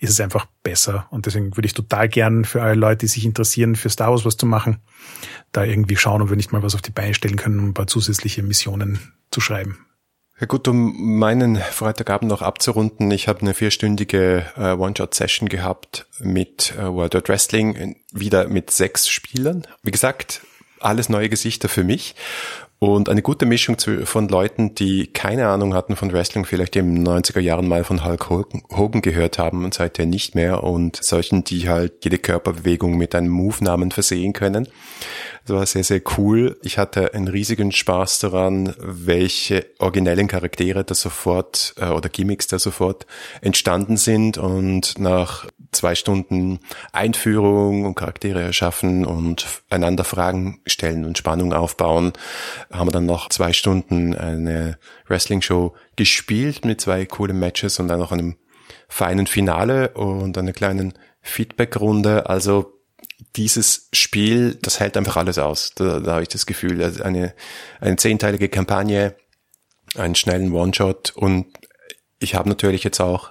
[0.00, 1.06] ist es einfach besser.
[1.10, 4.26] Und deswegen würde ich total gern für alle Leute, die sich interessieren, für Star Wars
[4.26, 4.78] was zu machen,
[5.52, 7.74] da irgendwie schauen, ob wir nicht mal was auf die Beine stellen können, um ein
[7.74, 8.98] paar zusätzliche Missionen
[9.30, 9.78] zu schreiben.
[10.40, 16.74] Ja gut, um meinen Freitagabend noch abzurunden, ich habe eine vierstündige äh, One-Shot-Session gehabt mit
[16.76, 19.66] äh, World of Wrestling, wieder mit sechs Spielern.
[19.82, 20.42] Wie gesagt,
[20.78, 22.14] alles neue Gesichter für mich
[22.80, 27.08] und eine gute Mischung von Leuten, die keine Ahnung hatten von Wrestling, vielleicht in den
[27.08, 31.68] 90er Jahren mal von Hulk Hogan gehört haben und seither nicht mehr und solchen, die
[31.68, 34.68] halt jede Körperbewegung mit einem Move-Namen versehen können.
[35.48, 36.58] Das war sehr, sehr cool.
[36.62, 42.58] Ich hatte einen riesigen Spaß daran, welche originellen Charaktere da sofort äh, oder Gimmicks da
[42.58, 43.06] sofort
[43.40, 46.60] entstanden sind und nach zwei Stunden
[46.92, 52.12] Einführung und Charaktere erschaffen und einander Fragen stellen und Spannung aufbauen,
[52.70, 58.00] haben wir dann noch zwei Stunden eine Wrestling-Show gespielt mit zwei coolen Matches und dann
[58.00, 58.36] noch einem
[58.86, 62.28] feinen Finale und einer kleinen Feedback-Runde.
[62.28, 62.77] Also
[63.36, 65.72] dieses Spiel, das hält einfach alles aus.
[65.74, 67.34] Da, da habe ich das Gefühl, also eine,
[67.80, 69.14] eine zehnteilige Kampagne,
[69.96, 71.46] einen schnellen One-Shot und
[72.20, 73.30] ich habe natürlich jetzt auch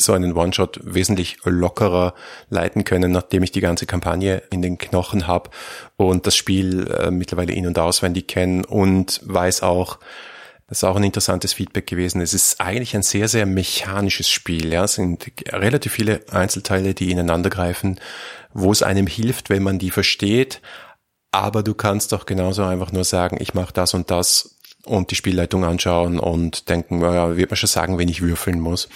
[0.00, 2.14] so einen One-Shot wesentlich lockerer
[2.50, 5.50] leiten können, nachdem ich die ganze Kampagne in den Knochen habe
[5.96, 9.98] und das Spiel äh, mittlerweile in- und auswendig kenne und weiß auch,
[10.68, 12.20] das ist auch ein interessantes Feedback gewesen.
[12.20, 14.70] Es ist eigentlich ein sehr, sehr mechanisches Spiel.
[14.70, 17.98] Ja, es sind relativ viele Einzelteile, die ineinander greifen,
[18.52, 20.60] wo es einem hilft, wenn man die versteht.
[21.30, 25.16] Aber du kannst doch genauso einfach nur sagen, ich mache das und das und die
[25.16, 28.88] Spielleitung anschauen und denken, naja, wird man schon sagen, wenn ich würfeln muss.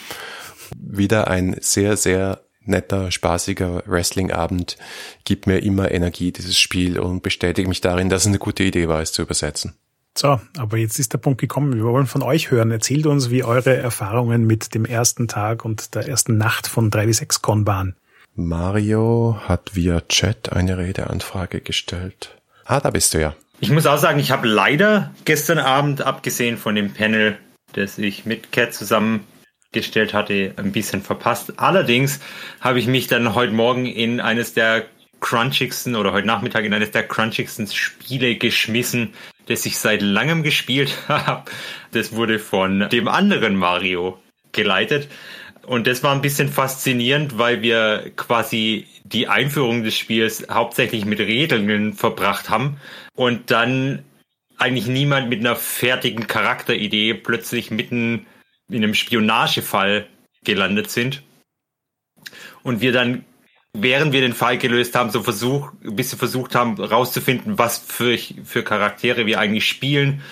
[0.76, 4.78] Wieder ein sehr, sehr netter, spaßiger Wrestling-Abend
[5.24, 8.88] gibt mir immer Energie, dieses Spiel, und bestätigt mich darin, dass es eine gute Idee
[8.88, 9.74] war, es zu übersetzen.
[10.16, 11.74] So, aber jetzt ist der Punkt gekommen.
[11.74, 12.70] Wir wollen von euch hören.
[12.70, 17.66] Erzählt uns, wie eure Erfahrungen mit dem ersten Tag und der ersten Nacht von 3W6Con
[17.66, 17.96] waren.
[18.34, 22.36] Mario hat via Chat eine Redeanfrage gestellt.
[22.64, 23.34] Ah, da bist du ja.
[23.60, 27.38] Ich muss auch sagen, ich habe leider gestern Abend, abgesehen von dem Panel,
[27.74, 31.54] das ich mit Cat zusammengestellt hatte, ein bisschen verpasst.
[31.58, 32.20] Allerdings
[32.60, 34.86] habe ich mich dann heute Morgen in eines der
[35.20, 39.12] crunchigsten oder heute Nachmittag in eines der crunchigsten Spiele geschmissen,
[39.46, 41.50] das ich seit langem gespielt habe.
[41.92, 44.18] Das wurde von dem anderen Mario
[44.52, 45.08] geleitet.
[45.66, 51.20] Und das war ein bisschen faszinierend, weil wir quasi die Einführung des Spiels hauptsächlich mit
[51.20, 52.78] Regeln verbracht haben
[53.14, 54.04] und dann
[54.58, 58.26] eigentlich niemand mit einer fertigen Charakteridee plötzlich mitten
[58.68, 60.06] in einem Spionagefall
[60.44, 61.22] gelandet sind.
[62.62, 63.24] Und wir dann,
[63.72, 68.16] während wir den Fall gelöst haben, so versuch, ein bisschen versucht haben, rauszufinden, was für,
[68.18, 70.22] für Charaktere wir eigentlich spielen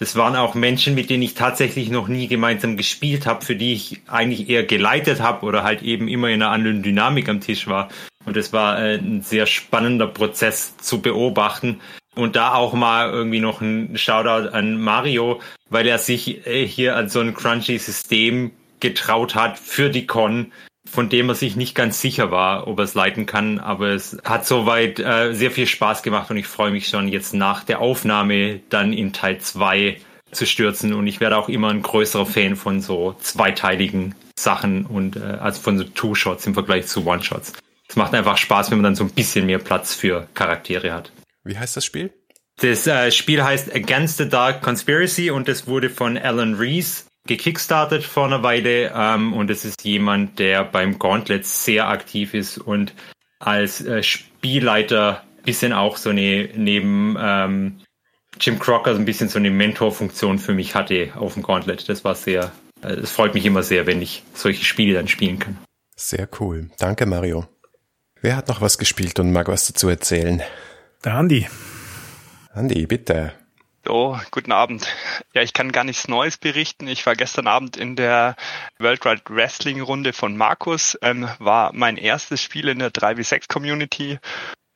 [0.00, 3.74] das waren auch Menschen, mit denen ich tatsächlich noch nie gemeinsam gespielt habe, für die
[3.74, 7.66] ich eigentlich eher geleitet habe oder halt eben immer in einer anderen Dynamik am Tisch
[7.66, 7.90] war.
[8.24, 11.80] Und das war äh, ein sehr spannender Prozess zu beobachten.
[12.14, 16.96] Und da auch mal irgendwie noch ein Shoutout an Mario, weil er sich äh, hier
[16.96, 20.50] an so ein crunchy System getraut hat für die Con,
[20.90, 23.58] von dem er sich nicht ganz sicher war, ob er es leiten kann.
[23.58, 27.32] Aber es hat soweit äh, sehr viel Spaß gemacht und ich freue mich schon jetzt
[27.32, 29.98] nach der Aufnahme dann in Teil 2
[30.32, 30.92] zu stürzen.
[30.92, 35.60] Und ich werde auch immer ein größerer Fan von so zweiteiligen Sachen und äh, also
[35.60, 37.52] von so Two-Shots im Vergleich zu One-Shots.
[37.88, 41.12] Es macht einfach Spaß, wenn man dann so ein bisschen mehr Platz für Charaktere hat.
[41.44, 42.12] Wie heißt das Spiel?
[42.60, 48.02] Das äh, Spiel heißt Against the Dark Conspiracy und es wurde von Alan Reese gekickstartet
[48.02, 52.94] vor einer Weile ähm, und es ist jemand, der beim Gauntlet sehr aktiv ist und
[53.38, 57.80] als äh, Spielleiter bisschen auch so eine neben ähm,
[58.38, 61.88] Jim Crocker so ein bisschen so eine Mentorfunktion für mich hatte auf dem Gauntlet.
[61.88, 62.52] Das war sehr,
[62.82, 65.58] äh, es freut mich immer sehr, wenn ich solche Spiele dann spielen kann.
[65.96, 66.70] Sehr cool.
[66.78, 67.46] Danke, Mario.
[68.22, 70.42] Wer hat noch was gespielt und mag was dazu erzählen?
[71.04, 71.46] Der Andi.
[72.52, 73.32] Andi, bitte.
[73.90, 74.86] Oh, guten Abend.
[75.34, 76.86] Ja, ich kann gar nichts Neues berichten.
[76.86, 78.36] Ich war gestern Abend in der
[78.78, 84.20] Worldwide Wrestling Runde von Markus, ähm, war mein erstes Spiel in der 3v6 Community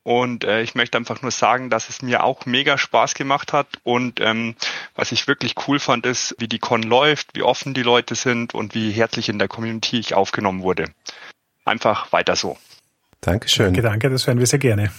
[0.02, 3.68] und äh, ich möchte einfach nur sagen, dass es mir auch mega Spaß gemacht hat
[3.84, 4.56] und ähm,
[4.96, 8.52] was ich wirklich cool fand, ist, wie die Con läuft, wie offen die Leute sind
[8.52, 10.86] und wie herzlich in der Community ich aufgenommen wurde.
[11.64, 12.58] Einfach weiter so.
[13.20, 13.66] Dankeschön.
[13.66, 14.90] Danke, danke, das hören wir sehr gerne.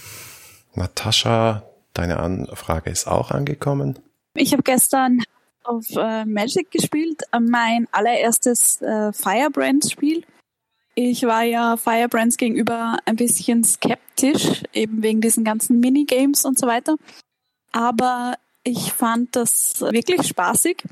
[0.74, 1.62] Natascha,
[1.96, 3.98] Deine Anfrage ist auch angekommen.
[4.36, 5.22] Ich habe gestern
[5.64, 10.24] auf äh, Magic gespielt, mein allererstes äh, Firebrands-Spiel.
[10.94, 16.66] Ich war ja Firebrands gegenüber ein bisschen skeptisch, eben wegen diesen ganzen Minigames und so
[16.66, 16.96] weiter.
[17.72, 20.84] Aber ich fand das wirklich spaßig.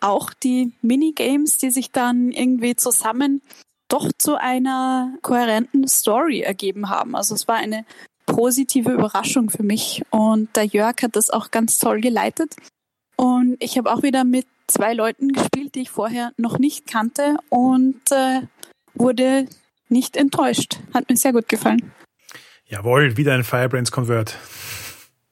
[0.00, 3.42] Auch die Minigames, die sich dann irgendwie zusammen
[3.88, 7.14] doch zu einer kohärenten Story ergeben haben.
[7.14, 7.84] Also es war eine
[8.24, 10.02] positive Überraschung für mich.
[10.10, 12.54] Und der Jörg hat das auch ganz toll geleitet.
[13.20, 17.36] Und ich habe auch wieder mit zwei Leuten gespielt, die ich vorher noch nicht kannte
[17.50, 18.40] und äh,
[18.94, 19.44] wurde
[19.90, 20.78] nicht enttäuscht.
[20.94, 21.92] Hat mir sehr gut gefallen.
[22.64, 24.38] Jawohl, wieder ein Firebrands Convert.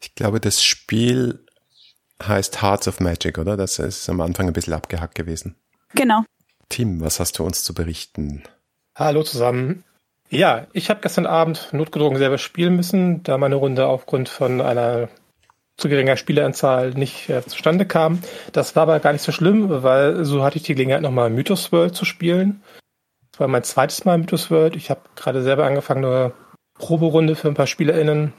[0.02, 1.46] Ich glaube, das Spiel
[2.22, 3.56] heißt Hearts of Magic, oder?
[3.56, 5.54] Das ist am Anfang ein bisschen abgehackt gewesen.
[5.94, 6.24] Genau.
[6.68, 8.42] Tim, was hast du uns zu berichten?
[8.96, 9.82] Hallo zusammen.
[10.28, 15.08] Ja, ich habe gestern Abend notgedrungen selber spielen müssen, da meine Runde aufgrund von einer
[15.78, 18.20] zu geringer Spieleranzahl nicht äh, zustande kam.
[18.52, 21.72] Das war aber gar nicht so schlimm, weil so hatte ich die Gelegenheit, nochmal Mythos
[21.72, 22.62] World zu spielen.
[23.30, 24.76] Das war mein zweites Mal Mythos World.
[24.76, 26.32] Ich habe gerade selber angefangen, eine
[26.74, 28.32] Proberunde für ein paar SpielerInnen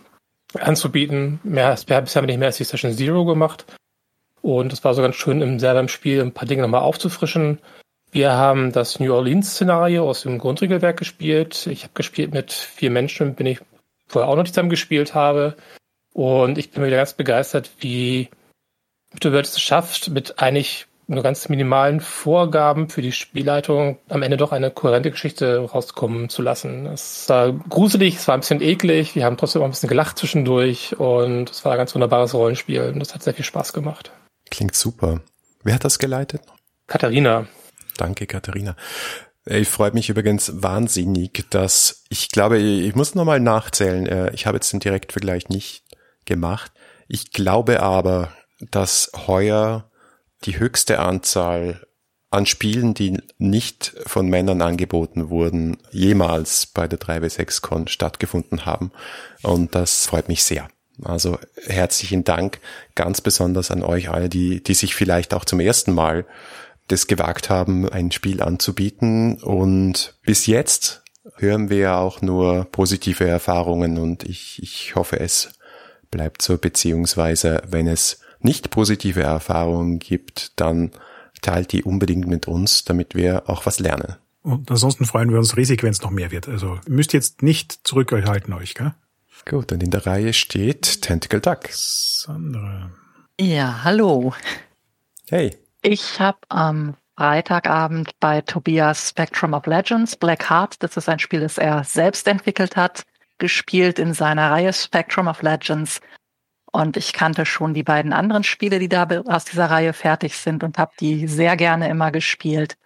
[0.53, 1.39] anzubieten.
[1.43, 3.65] Mehr, bisher habe ich nicht mehr als die Session Zero gemacht.
[4.41, 7.59] Und es war so ganz schön, im, selber im Spiel ein paar Dinge nochmal aufzufrischen.
[8.11, 11.67] Wir haben das New Orleans-Szenario aus dem Grundregelwerk gespielt.
[11.67, 13.61] Ich habe gespielt mit vier Menschen, mit denen ich
[14.07, 15.55] vorher auch noch zusammen gespielt habe.
[16.13, 18.29] Und ich bin wieder ganz begeistert, wie
[19.13, 24.51] Mittelwelt es schafft, mit eigentlich nur ganz minimalen Vorgaben für die Spielleitung am Ende doch
[24.51, 26.85] eine kohärente Geschichte rauskommen zu lassen.
[26.85, 30.19] Es war gruselig, es war ein bisschen eklig, wir haben trotzdem auch ein bisschen gelacht
[30.19, 34.11] zwischendurch und es war ein ganz wunderbares Rollenspiel und das hat sehr viel Spaß gemacht.
[34.51, 35.21] Klingt super.
[35.63, 36.41] Wer hat das geleitet?
[36.85, 37.47] Katharina.
[37.97, 38.75] Danke, Katharina.
[39.45, 44.05] Ich freue mich übrigens wahnsinnig, dass ich glaube, ich muss nochmal nachzählen.
[44.05, 45.83] Äh, ich habe jetzt den Direktvergleich nicht
[46.29, 46.71] gemacht.
[47.09, 48.31] Ich glaube aber,
[48.71, 49.91] dass heuer
[50.45, 51.85] die höchste Anzahl
[52.31, 58.91] an Spielen, die nicht von Männern angeboten wurden, jemals bei der 3W6Con stattgefunden haben.
[59.41, 60.69] Und das freut mich sehr.
[61.03, 62.59] Also herzlichen Dank
[62.93, 66.25] ganz besonders an euch alle, die, die sich vielleicht auch zum ersten Mal
[66.87, 69.41] das gewagt haben, ein Spiel anzubieten.
[69.41, 71.03] Und bis jetzt
[71.37, 75.53] hören wir auch nur positive Erfahrungen und ich, ich hoffe, es
[76.11, 80.91] bleibt so, beziehungsweise wenn es nicht positive Erfahrungen gibt, dann
[81.41, 84.15] teilt die unbedingt mit uns, damit wir auch was lernen.
[84.41, 86.47] Und ansonsten freuen wir uns riesig, wenn es noch mehr wird.
[86.47, 88.93] Also müsst jetzt nicht zurückhalten euch, gell?
[89.45, 91.69] Gut, und in der Reihe steht Tentacle Duck.
[91.71, 92.91] Sandra.
[93.39, 94.33] Ja, hallo.
[95.29, 95.55] Hey.
[95.81, 100.83] Ich habe am Freitagabend bei Tobias Spectrum of Legends, Black Heart.
[100.83, 103.03] Das ist ein Spiel, das er selbst entwickelt hat,
[103.39, 106.01] gespielt in seiner Reihe Spectrum of Legends.
[106.71, 110.63] Und ich kannte schon die beiden anderen Spiele, die da aus dieser Reihe fertig sind
[110.63, 112.77] und habe die sehr gerne immer gespielt.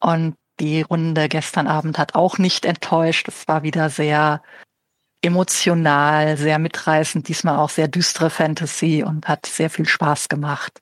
[0.00, 3.28] Und die Runde gestern Abend hat auch nicht enttäuscht.
[3.28, 4.42] Es war wieder sehr
[5.22, 10.80] emotional, sehr mitreißend, diesmal auch sehr düstere Fantasy und hat sehr viel Spaß gemacht.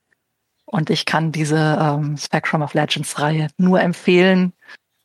[0.65, 4.53] Und ich kann diese ähm, Spectrum of Legends Reihe nur empfehlen,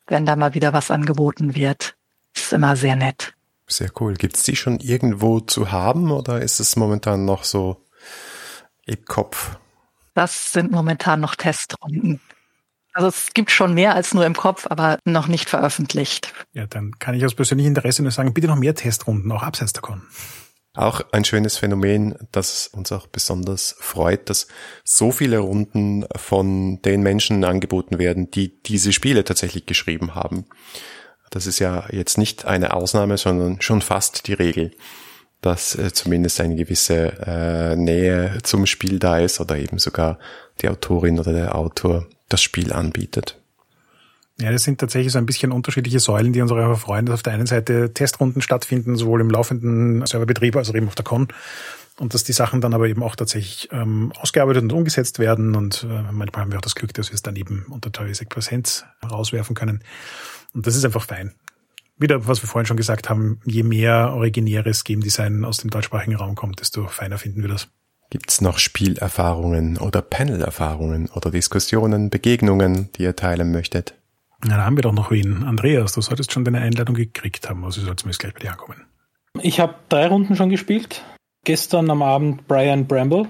[0.06, 1.96] wenn da mal wieder was angeboten wird.
[2.36, 3.34] Ist immer sehr nett.
[3.66, 4.14] Sehr cool.
[4.14, 7.84] Gibt es die schon irgendwo zu haben oder ist es momentan noch so
[8.86, 9.56] im Kopf?
[10.14, 12.20] Das sind momentan noch Testrunden.
[12.92, 16.32] Also es gibt schon mehr als nur im Kopf, aber noch nicht veröffentlicht.
[16.52, 19.72] Ja, dann kann ich aus persönlichem Interesse nur sagen, bitte noch mehr Testrunden, auch abseits
[19.72, 20.02] der Con.
[20.74, 24.48] Auch ein schönes Phänomen, das uns auch besonders freut, dass
[24.84, 30.46] so viele Runden von den Menschen angeboten werden, die diese Spiele tatsächlich geschrieben haben.
[31.34, 34.70] Das ist ja jetzt nicht eine Ausnahme, sondern schon fast die Regel,
[35.40, 40.20] dass äh, zumindest eine gewisse äh, Nähe zum Spiel da ist oder eben sogar
[40.62, 43.36] die Autorin oder der Autor das Spiel anbietet.
[44.40, 47.22] Ja, das sind tatsächlich so ein bisschen unterschiedliche Säulen, die uns auch erfreuen, dass auf
[47.24, 51.26] der einen Seite Testrunden stattfinden, sowohl im laufenden Serverbetrieb als auch eben auf der Con.
[51.98, 55.56] Und dass die Sachen dann aber eben auch tatsächlich ähm, ausgearbeitet und umgesetzt werden.
[55.56, 58.12] Und äh, manchmal haben wir auch das Glück, dass wir es dann eben unter Teil
[58.28, 59.82] Präsenz rauswerfen können.
[60.54, 61.34] Und das ist einfach fein.
[61.96, 66.16] Wieder, was wir vorhin schon gesagt haben, je mehr originäres Game Design aus dem deutschsprachigen
[66.16, 67.68] Raum kommt, desto feiner finden wir das.
[68.10, 73.94] Gibt's noch Spielerfahrungen oder Panel-Erfahrungen oder Diskussionen, Begegnungen, die ihr teilen möchtet?
[74.44, 75.44] Na, da haben wir doch noch wen.
[75.44, 78.52] Andreas, du solltest schon deine Einladung gekriegt haben, also sollst du mir gleich bei dir
[78.52, 78.84] ankommen.
[79.40, 81.02] Ich habe drei Runden schon gespielt.
[81.44, 83.26] Gestern am Abend Brian Bramble,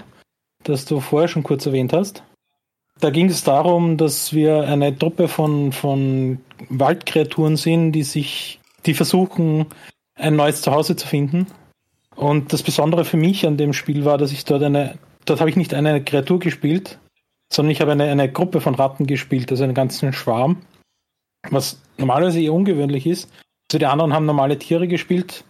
[0.63, 2.23] das du vorher schon kurz erwähnt hast.
[2.99, 8.93] Da ging es darum, dass wir eine Truppe von, von Waldkreaturen sind, die sich, die
[8.93, 9.65] versuchen,
[10.15, 11.47] ein neues Zuhause zu finden.
[12.15, 15.49] Und das Besondere für mich an dem Spiel war, dass ich dort eine, dort habe
[15.49, 16.97] ich nicht eine Kreatur gespielt,
[17.51, 20.61] sondern ich habe eine, eine Gruppe von Ratten gespielt, also einen ganzen Schwarm
[21.51, 23.31] was normalerweise eher ungewöhnlich ist.
[23.69, 25.43] Also die anderen haben normale Tiere gespielt.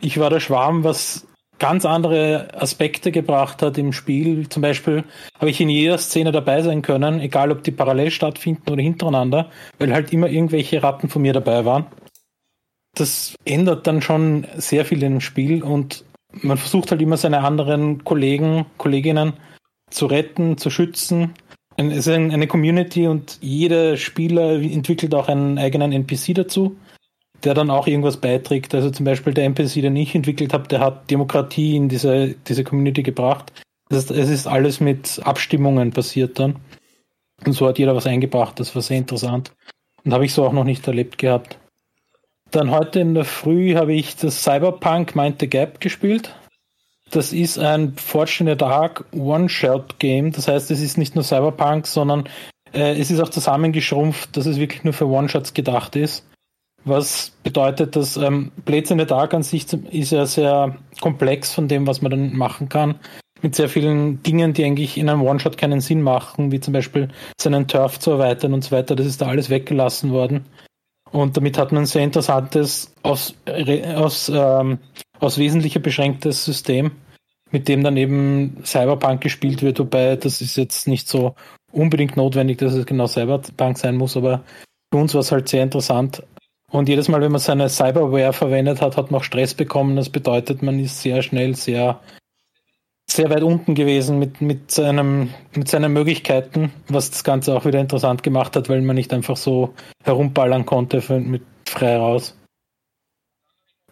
[0.00, 1.26] Ich war der Schwarm, was
[1.58, 4.48] ganz andere Aspekte gebracht hat im Spiel.
[4.48, 5.04] Zum Beispiel
[5.38, 9.50] habe ich in jeder Szene dabei sein können, egal ob die parallel stattfinden oder hintereinander,
[9.78, 11.86] weil halt immer irgendwelche Ratten von mir dabei waren.
[12.94, 18.04] Das ändert dann schon sehr viel im Spiel und man versucht halt immer seine anderen
[18.04, 19.34] Kollegen, Kolleginnen
[19.90, 21.34] zu retten, zu schützen
[21.76, 26.76] es ist eine Community und jeder Spieler entwickelt auch einen eigenen NPC dazu,
[27.44, 28.74] der dann auch irgendwas beiträgt.
[28.74, 32.64] Also zum Beispiel der NPC, den ich entwickelt habe, der hat Demokratie in diese, diese
[32.64, 33.52] Community gebracht.
[33.88, 36.56] Das heißt, es ist alles mit Abstimmungen passiert dann.
[37.44, 39.52] Und so hat jeder was eingebracht, das war sehr interessant.
[40.04, 41.58] Und habe ich so auch noch nicht erlebt gehabt.
[42.50, 46.34] Dann heute in der Früh habe ich das Cyberpunk Mind the Gap gespielt.
[47.10, 50.32] Das ist ein Fortune Dark One-Shot-Game.
[50.32, 52.28] Das heißt, es ist nicht nur Cyberpunk, sondern
[52.72, 56.26] äh, es ist auch zusammengeschrumpft, dass es wirklich nur für One-Shots gedacht ist.
[56.84, 61.68] Was bedeutet, dass ähm, Blades in the Dark an sich ist ja sehr komplex von
[61.68, 62.96] dem, was man dann machen kann.
[63.40, 67.08] Mit sehr vielen Dingen, die eigentlich in einem One-Shot keinen Sinn machen, wie zum Beispiel
[67.38, 68.96] seinen Turf zu erweitern und so weiter.
[68.96, 70.46] Das ist da alles weggelassen worden.
[71.10, 73.34] Und damit hat man ein sehr interessantes, aus,
[73.94, 74.78] aus, ähm,
[75.20, 76.92] aus wesentlicher beschränktes System
[77.54, 81.36] mit dem dann eben Cyberpunk gespielt wird, wobei das ist jetzt nicht so
[81.70, 84.42] unbedingt notwendig, dass es genau Cyberpunk sein muss, aber
[84.92, 86.24] für uns war es halt sehr interessant.
[86.74, 89.94] Und jedes Mal, wenn man seine Cyberware verwendet hat, hat man auch Stress bekommen.
[89.94, 92.00] Das bedeutet, man ist sehr schnell sehr,
[93.08, 97.78] sehr weit unten gewesen mit, mit, seinem, mit seinen Möglichkeiten, was das Ganze auch wieder
[97.78, 102.36] interessant gemacht hat, weil man nicht einfach so herumballern konnte für, mit frei raus.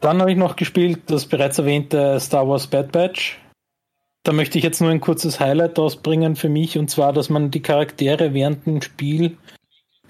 [0.00, 3.38] Dann habe ich noch gespielt das bereits erwähnte Star Wars Bad Batch.
[4.24, 7.52] Da möchte ich jetzt nur ein kurzes Highlight ausbringen für mich, und zwar, dass man
[7.52, 9.36] die Charaktere während dem Spiel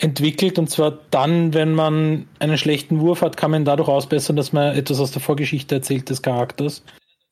[0.03, 4.53] entwickelt, und zwar dann, wenn man einen schlechten Wurf hat, kann man dadurch ausbessern, dass
[4.53, 6.83] man etwas aus der Vorgeschichte erzählt des Charakters.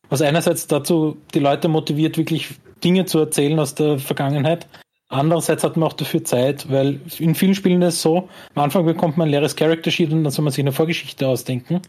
[0.08, 2.48] Was einerseits dazu die Leute motiviert, wirklich
[2.82, 4.66] Dinge zu erzählen aus der Vergangenheit.
[5.08, 8.86] Andererseits hat man auch dafür Zeit, weil in vielen Spielen ist es so, am Anfang
[8.86, 11.82] bekommt man ein leeres Character Sheet und dann soll man sich eine Vorgeschichte ausdenken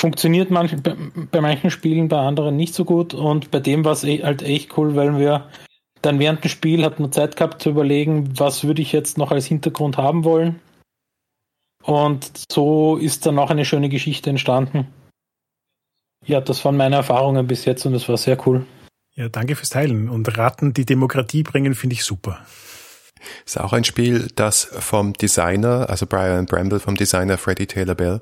[0.00, 0.96] funktioniert manch, bei,
[1.30, 3.14] bei, manchen Spielen, bei anderen nicht so gut.
[3.14, 5.46] Und bei dem war es eh, halt echt cool, weil wir
[6.02, 9.30] dann während dem Spiel hat man Zeit gehabt zu überlegen, was würde ich jetzt noch
[9.30, 10.60] als Hintergrund haben wollen.
[11.82, 14.86] Und so ist dann auch eine schöne Geschichte entstanden.
[16.26, 18.66] Ja, das waren meine Erfahrungen bis jetzt und das war sehr cool.
[19.14, 20.08] Ja, danke fürs Teilen.
[20.08, 22.44] Und Ratten, die Demokratie bringen, finde ich super.
[23.44, 28.20] Ist auch ein Spiel, das vom Designer, also Brian Bramble, vom Designer Freddie Taylor Bell,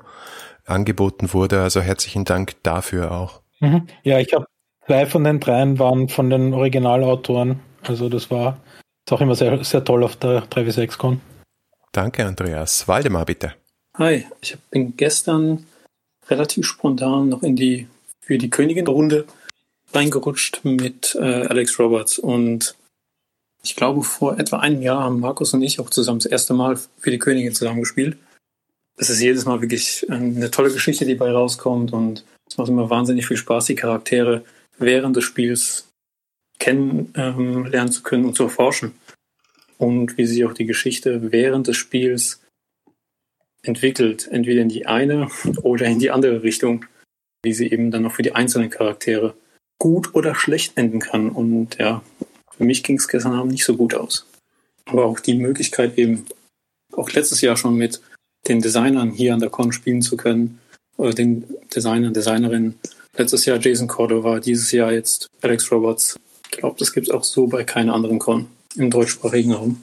[0.65, 1.61] angeboten wurde.
[1.61, 3.41] Also herzlichen Dank dafür auch.
[3.59, 3.87] Mhm.
[4.03, 4.45] Ja, ich habe
[4.85, 7.59] zwei von den dreien waren von den Originalautoren.
[7.83, 8.59] Also das war
[9.09, 11.19] ist auch immer sehr, sehr toll auf der 3W6Con.
[11.91, 12.87] Danke, Andreas.
[12.87, 13.55] Waldemar, bitte.
[13.97, 15.65] Hi, ich bin gestern
[16.27, 17.87] relativ spontan noch in die
[18.21, 19.25] für die Königin-Runde
[19.95, 22.75] reingerutscht mit äh, Alex Roberts und
[23.63, 26.77] ich glaube, vor etwa einem Jahr haben Markus und ich auch zusammen das erste Mal
[26.99, 28.15] für die Königin zusammengespielt.
[28.95, 32.91] Es ist jedes Mal wirklich eine tolle Geschichte, die bei rauskommt und es macht immer
[32.91, 34.43] wahnsinnig viel Spaß, die Charaktere
[34.77, 35.88] während des Spiels
[36.59, 38.93] kennenlernen ähm, zu können und zu erforschen.
[39.77, 42.41] Und wie sich auch die Geschichte während des Spiels
[43.63, 45.29] entwickelt, entweder in die eine
[45.61, 46.85] oder in die andere Richtung,
[47.43, 49.35] wie sie eben dann auch für die einzelnen Charaktere
[49.79, 51.29] gut oder schlecht enden kann.
[51.29, 52.03] Und ja,
[52.51, 54.27] für mich ging es gestern Abend nicht so gut aus.
[54.85, 56.25] Aber auch die Möglichkeit eben,
[56.93, 58.01] auch letztes Jahr schon mit
[58.47, 60.59] den Designern hier an der Con spielen zu können,
[60.97, 62.77] oder den Designern, Designerinnen.
[63.15, 66.19] Letztes Jahr Jason Cordova, dieses Jahr jetzt Alex Roberts.
[66.51, 69.81] Ich glaube, das gibt es auch so bei keiner anderen Con im deutschsprachigen Raum.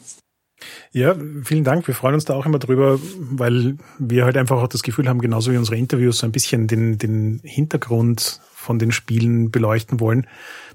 [0.92, 1.14] Ja,
[1.44, 1.86] vielen Dank.
[1.86, 5.20] Wir freuen uns da auch immer drüber, weil wir halt einfach auch das Gefühl haben,
[5.20, 10.26] genauso wie unsere Interviews, so ein bisschen den, den Hintergrund von den Spielen beleuchten wollen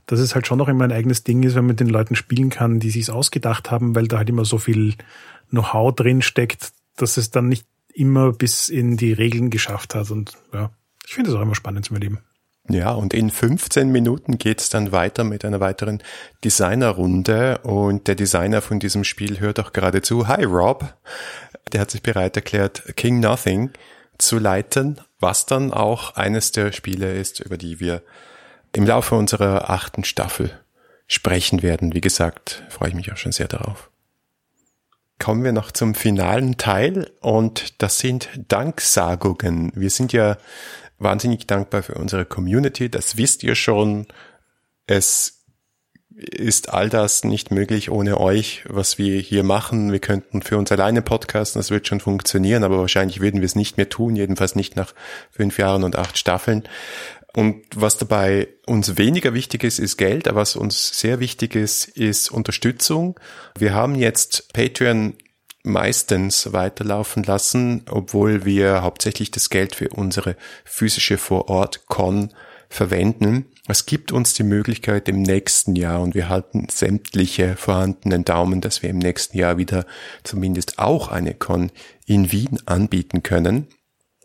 [0.06, 2.16] dass es halt schon noch immer ein eigenes Ding ist, wenn man mit den Leuten
[2.16, 4.96] spielen kann, die sich's ausgedacht haben, weil da halt immer so viel
[5.50, 10.12] Know-how drin steckt, dass es dann nicht immer bis in die Regeln geschafft hat.
[10.12, 10.72] Und ja,
[11.06, 12.20] ich finde es auch immer spannend zu erleben.
[12.70, 16.02] Ja, und in 15 Minuten geht's dann weiter mit einer weiteren
[16.44, 20.28] Designerrunde und der Designer von diesem Spiel hört auch gerade zu.
[20.28, 20.94] Hi Rob,
[21.74, 23.72] der hat sich bereit erklärt, King Nothing
[24.20, 28.04] zu leiten, was dann auch eines der Spiele ist, über die wir
[28.74, 30.52] im Laufe unserer achten Staffel
[31.08, 31.94] sprechen werden.
[31.94, 33.90] Wie gesagt, freue ich mich auch schon sehr darauf.
[35.20, 39.72] Kommen wir noch zum finalen Teil und das sind Danksagungen.
[39.76, 40.38] Wir sind ja
[41.02, 44.08] wahnsinnig dankbar für unsere Community, das wisst ihr schon.
[44.88, 45.44] Es
[46.14, 49.92] ist all das nicht möglich ohne euch, was wir hier machen.
[49.92, 53.56] Wir könnten für uns alleine podcasten, das wird schon funktionieren, aber wahrscheinlich würden wir es
[53.56, 54.94] nicht mehr tun, jedenfalls nicht nach
[55.32, 56.64] fünf Jahren und acht Staffeln.
[57.34, 61.88] Und was dabei uns weniger wichtig ist, ist Geld, aber was uns sehr wichtig ist,
[61.88, 63.18] ist Unterstützung.
[63.58, 65.16] Wir haben jetzt Patreon
[65.64, 70.36] meistens weiterlaufen lassen, obwohl wir hauptsächlich das Geld für unsere
[70.66, 72.34] physische Vorort-Con
[72.70, 73.46] verwenden.
[73.68, 78.82] Es gibt uns die Möglichkeit im nächsten Jahr und wir halten sämtliche vorhandenen Daumen, dass
[78.82, 79.86] wir im nächsten Jahr wieder
[80.24, 81.72] zumindest auch eine Con
[82.06, 83.68] in Wien anbieten können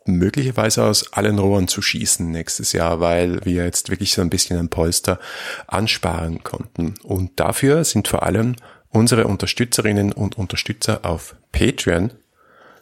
[0.07, 4.59] möglicherweise aus allen Rohren zu schießen nächstes Jahr, weil wir jetzt wirklich so ein bisschen
[4.59, 5.19] ein Polster
[5.67, 6.95] ansparen konnten.
[7.03, 8.57] Und dafür sind vor allem
[8.91, 12.13] unsere Unterstützerinnen und Unterstützer auf Patreon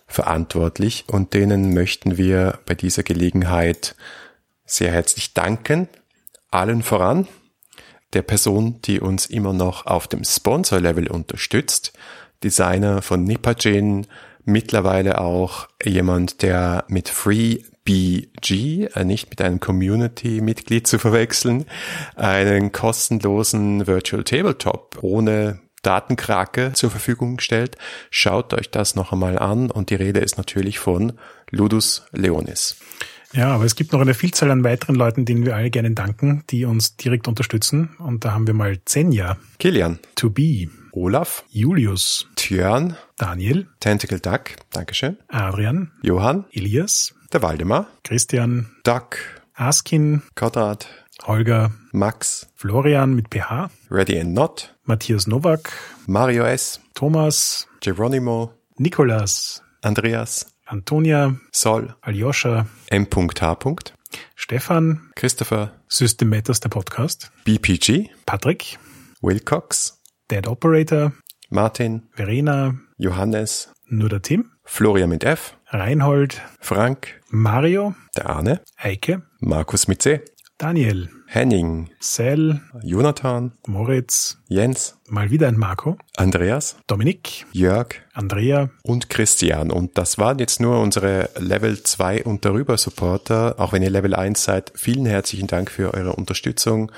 [0.06, 3.94] verantwortlich und denen möchten wir bei dieser Gelegenheit
[4.64, 5.88] sehr herzlich danken.
[6.50, 7.26] Allen voran
[8.12, 11.92] der Person, die uns immer noch auf dem Sponsor-Level unterstützt,
[12.42, 14.06] Designer von Nipagen,
[14.44, 21.64] mittlerweile auch jemand, der mit FreeBG, äh, nicht mit einem Community-Mitglied zu verwechseln,
[22.14, 27.76] einen kostenlosen Virtual Tabletop ohne Datenkrake zur Verfügung stellt.
[28.10, 31.12] Schaut euch das noch einmal an und die Rede ist natürlich von
[31.50, 32.76] Ludus Leonis.
[33.32, 36.44] Ja, aber es gibt noch eine Vielzahl an weiteren Leuten, denen wir alle gerne danken,
[36.50, 37.90] die uns direkt unterstützen.
[37.98, 39.36] Und da haben wir mal Zenja.
[39.58, 39.98] Kilian.
[40.14, 40.68] To Be.
[40.92, 41.44] Olaf.
[41.50, 42.28] Julius.
[42.36, 42.96] Tjörn.
[43.16, 43.66] Daniel.
[43.80, 44.50] Tentacle Duck.
[44.70, 45.16] Dankeschön.
[45.26, 45.90] Adrian.
[46.02, 46.44] Johann.
[46.52, 47.14] Elias.
[47.32, 47.88] Der Waldemar.
[48.04, 48.70] Christian.
[48.84, 49.16] Duck.
[49.54, 50.22] Askin.
[50.36, 50.86] Konrad.
[51.24, 51.72] Holger.
[51.90, 52.46] Max.
[52.54, 53.70] Florian mit PH.
[53.90, 54.73] Ready and Not.
[54.86, 55.72] Matthias Nowak.
[56.06, 56.78] Mario S.
[56.94, 57.66] Thomas.
[57.80, 58.52] Geronimo.
[58.78, 59.62] Nikolas.
[59.82, 60.46] Andreas.
[60.66, 61.36] Antonia.
[61.52, 61.94] Sol.
[62.02, 62.66] Aljoscha.
[62.90, 63.56] M.H.
[64.36, 65.00] Stefan.
[65.16, 65.70] Christopher.
[65.88, 67.30] System Matters, der Podcast.
[67.44, 68.10] BPG.
[68.26, 68.78] Patrick.
[69.22, 70.00] Wilcox.
[70.30, 71.12] Dead Operator.
[71.48, 72.02] Martin.
[72.12, 72.74] Verena.
[72.98, 73.70] Johannes.
[73.88, 74.50] Nur der Tim.
[74.64, 75.56] Florian mit F.
[75.68, 76.42] Reinhold.
[76.60, 77.20] Frank.
[77.30, 77.94] Mario.
[78.16, 78.60] Der Arne.
[78.76, 79.22] Eike.
[79.40, 80.20] Markus mit C.
[80.58, 81.08] Daniel.
[81.34, 81.90] Henning.
[81.98, 82.60] Sel.
[82.84, 83.54] Jonathan.
[83.66, 84.38] Moritz.
[84.46, 85.00] Jens.
[85.08, 85.98] Mal wieder ein Marco.
[86.16, 86.76] Andreas.
[86.86, 87.44] Dominik.
[87.50, 87.96] Jörg.
[88.12, 88.70] Andrea.
[88.84, 89.72] Und Christian.
[89.72, 93.56] Und das waren jetzt nur unsere Level 2 und darüber Supporter.
[93.58, 96.92] Auch wenn ihr Level 1 seid, vielen herzlichen Dank für eure Unterstützung.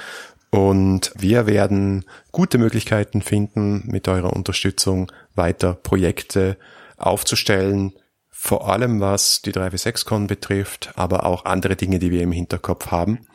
[0.51, 6.59] Und wir werden gute Möglichkeiten finden, mit eurer Unterstützung weiter Projekte
[6.99, 7.95] aufzustellen.
[8.29, 13.27] Vor allem was die 3W6Con betrifft, aber auch andere Dinge, die wir im Hinterkopf haben.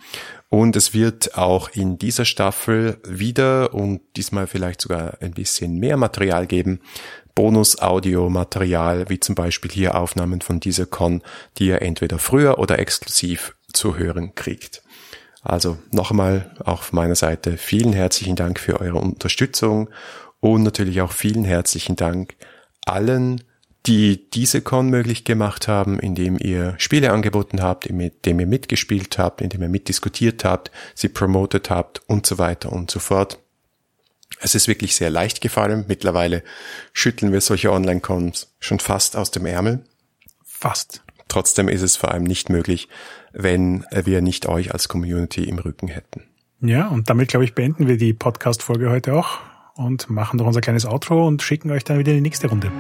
[0.54, 5.96] Und es wird auch in dieser Staffel wieder und diesmal vielleicht sogar ein bisschen mehr
[5.96, 6.82] Material geben.
[7.36, 11.22] Bonus-Audio-Material, wie zum Beispiel hier Aufnahmen von dieser Con,
[11.58, 14.84] die ihr entweder früher oder exklusiv zu hören kriegt.
[15.42, 19.90] Also nochmal auch auf meiner Seite vielen herzlichen Dank für eure Unterstützung
[20.42, 22.36] und natürlich auch vielen herzlichen Dank
[22.86, 23.42] allen,
[23.88, 29.42] die diese Con möglich gemacht haben, indem ihr Spiele angeboten habt, indem ihr mitgespielt habt,
[29.42, 33.40] indem ihr mitdiskutiert habt, sie promotet habt und so weiter und so fort.
[34.40, 35.86] Es ist wirklich sehr leicht gefallen.
[35.88, 36.44] Mittlerweile
[36.94, 39.84] schütteln wir solche Online-Cons schon fast aus dem Ärmel.
[40.44, 41.04] Fast.
[41.28, 42.88] Trotzdem ist es vor allem nicht möglich,
[43.34, 46.24] wenn wir nicht euch als Community im Rücken hätten.
[46.60, 49.40] Ja, und damit, glaube ich, beenden wir die Podcast-Folge heute auch
[49.76, 52.72] und machen doch unser kleines Outro und schicken euch dann wieder in die nächste Runde.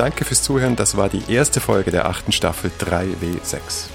[0.00, 0.76] Danke fürs Zuhören.
[0.76, 3.90] Das war die erste Folge der achten Staffel 3W6.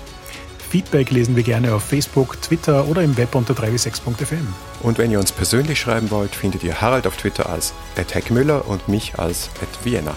[0.70, 4.46] Feedback lesen wir gerne auf Facebook, Twitter oder im Web unter 3w6.fm.
[4.84, 7.74] Und wenn ihr uns persönlich schreiben wollt, findet ihr Harald auf Twitter als
[8.30, 9.50] Müller und mich als
[9.84, 10.14] Vienna.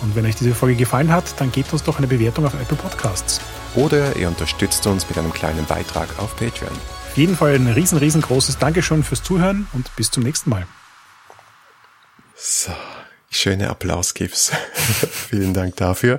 [0.00, 2.78] Und wenn euch diese Folge gefallen hat, dann gebt uns doch eine Bewertung auf Apple
[2.78, 3.42] Podcasts.
[3.74, 6.72] Oder ihr unterstützt uns mit einem kleinen Beitrag auf Patreon.
[6.72, 10.66] Auf jeden Fall ein riesen, riesengroßes Dankeschön fürs Zuhören und bis zum nächsten Mal.
[12.36, 12.72] So
[13.30, 14.50] schöne Applaus gibt's.
[15.30, 16.18] Vielen Dank dafür.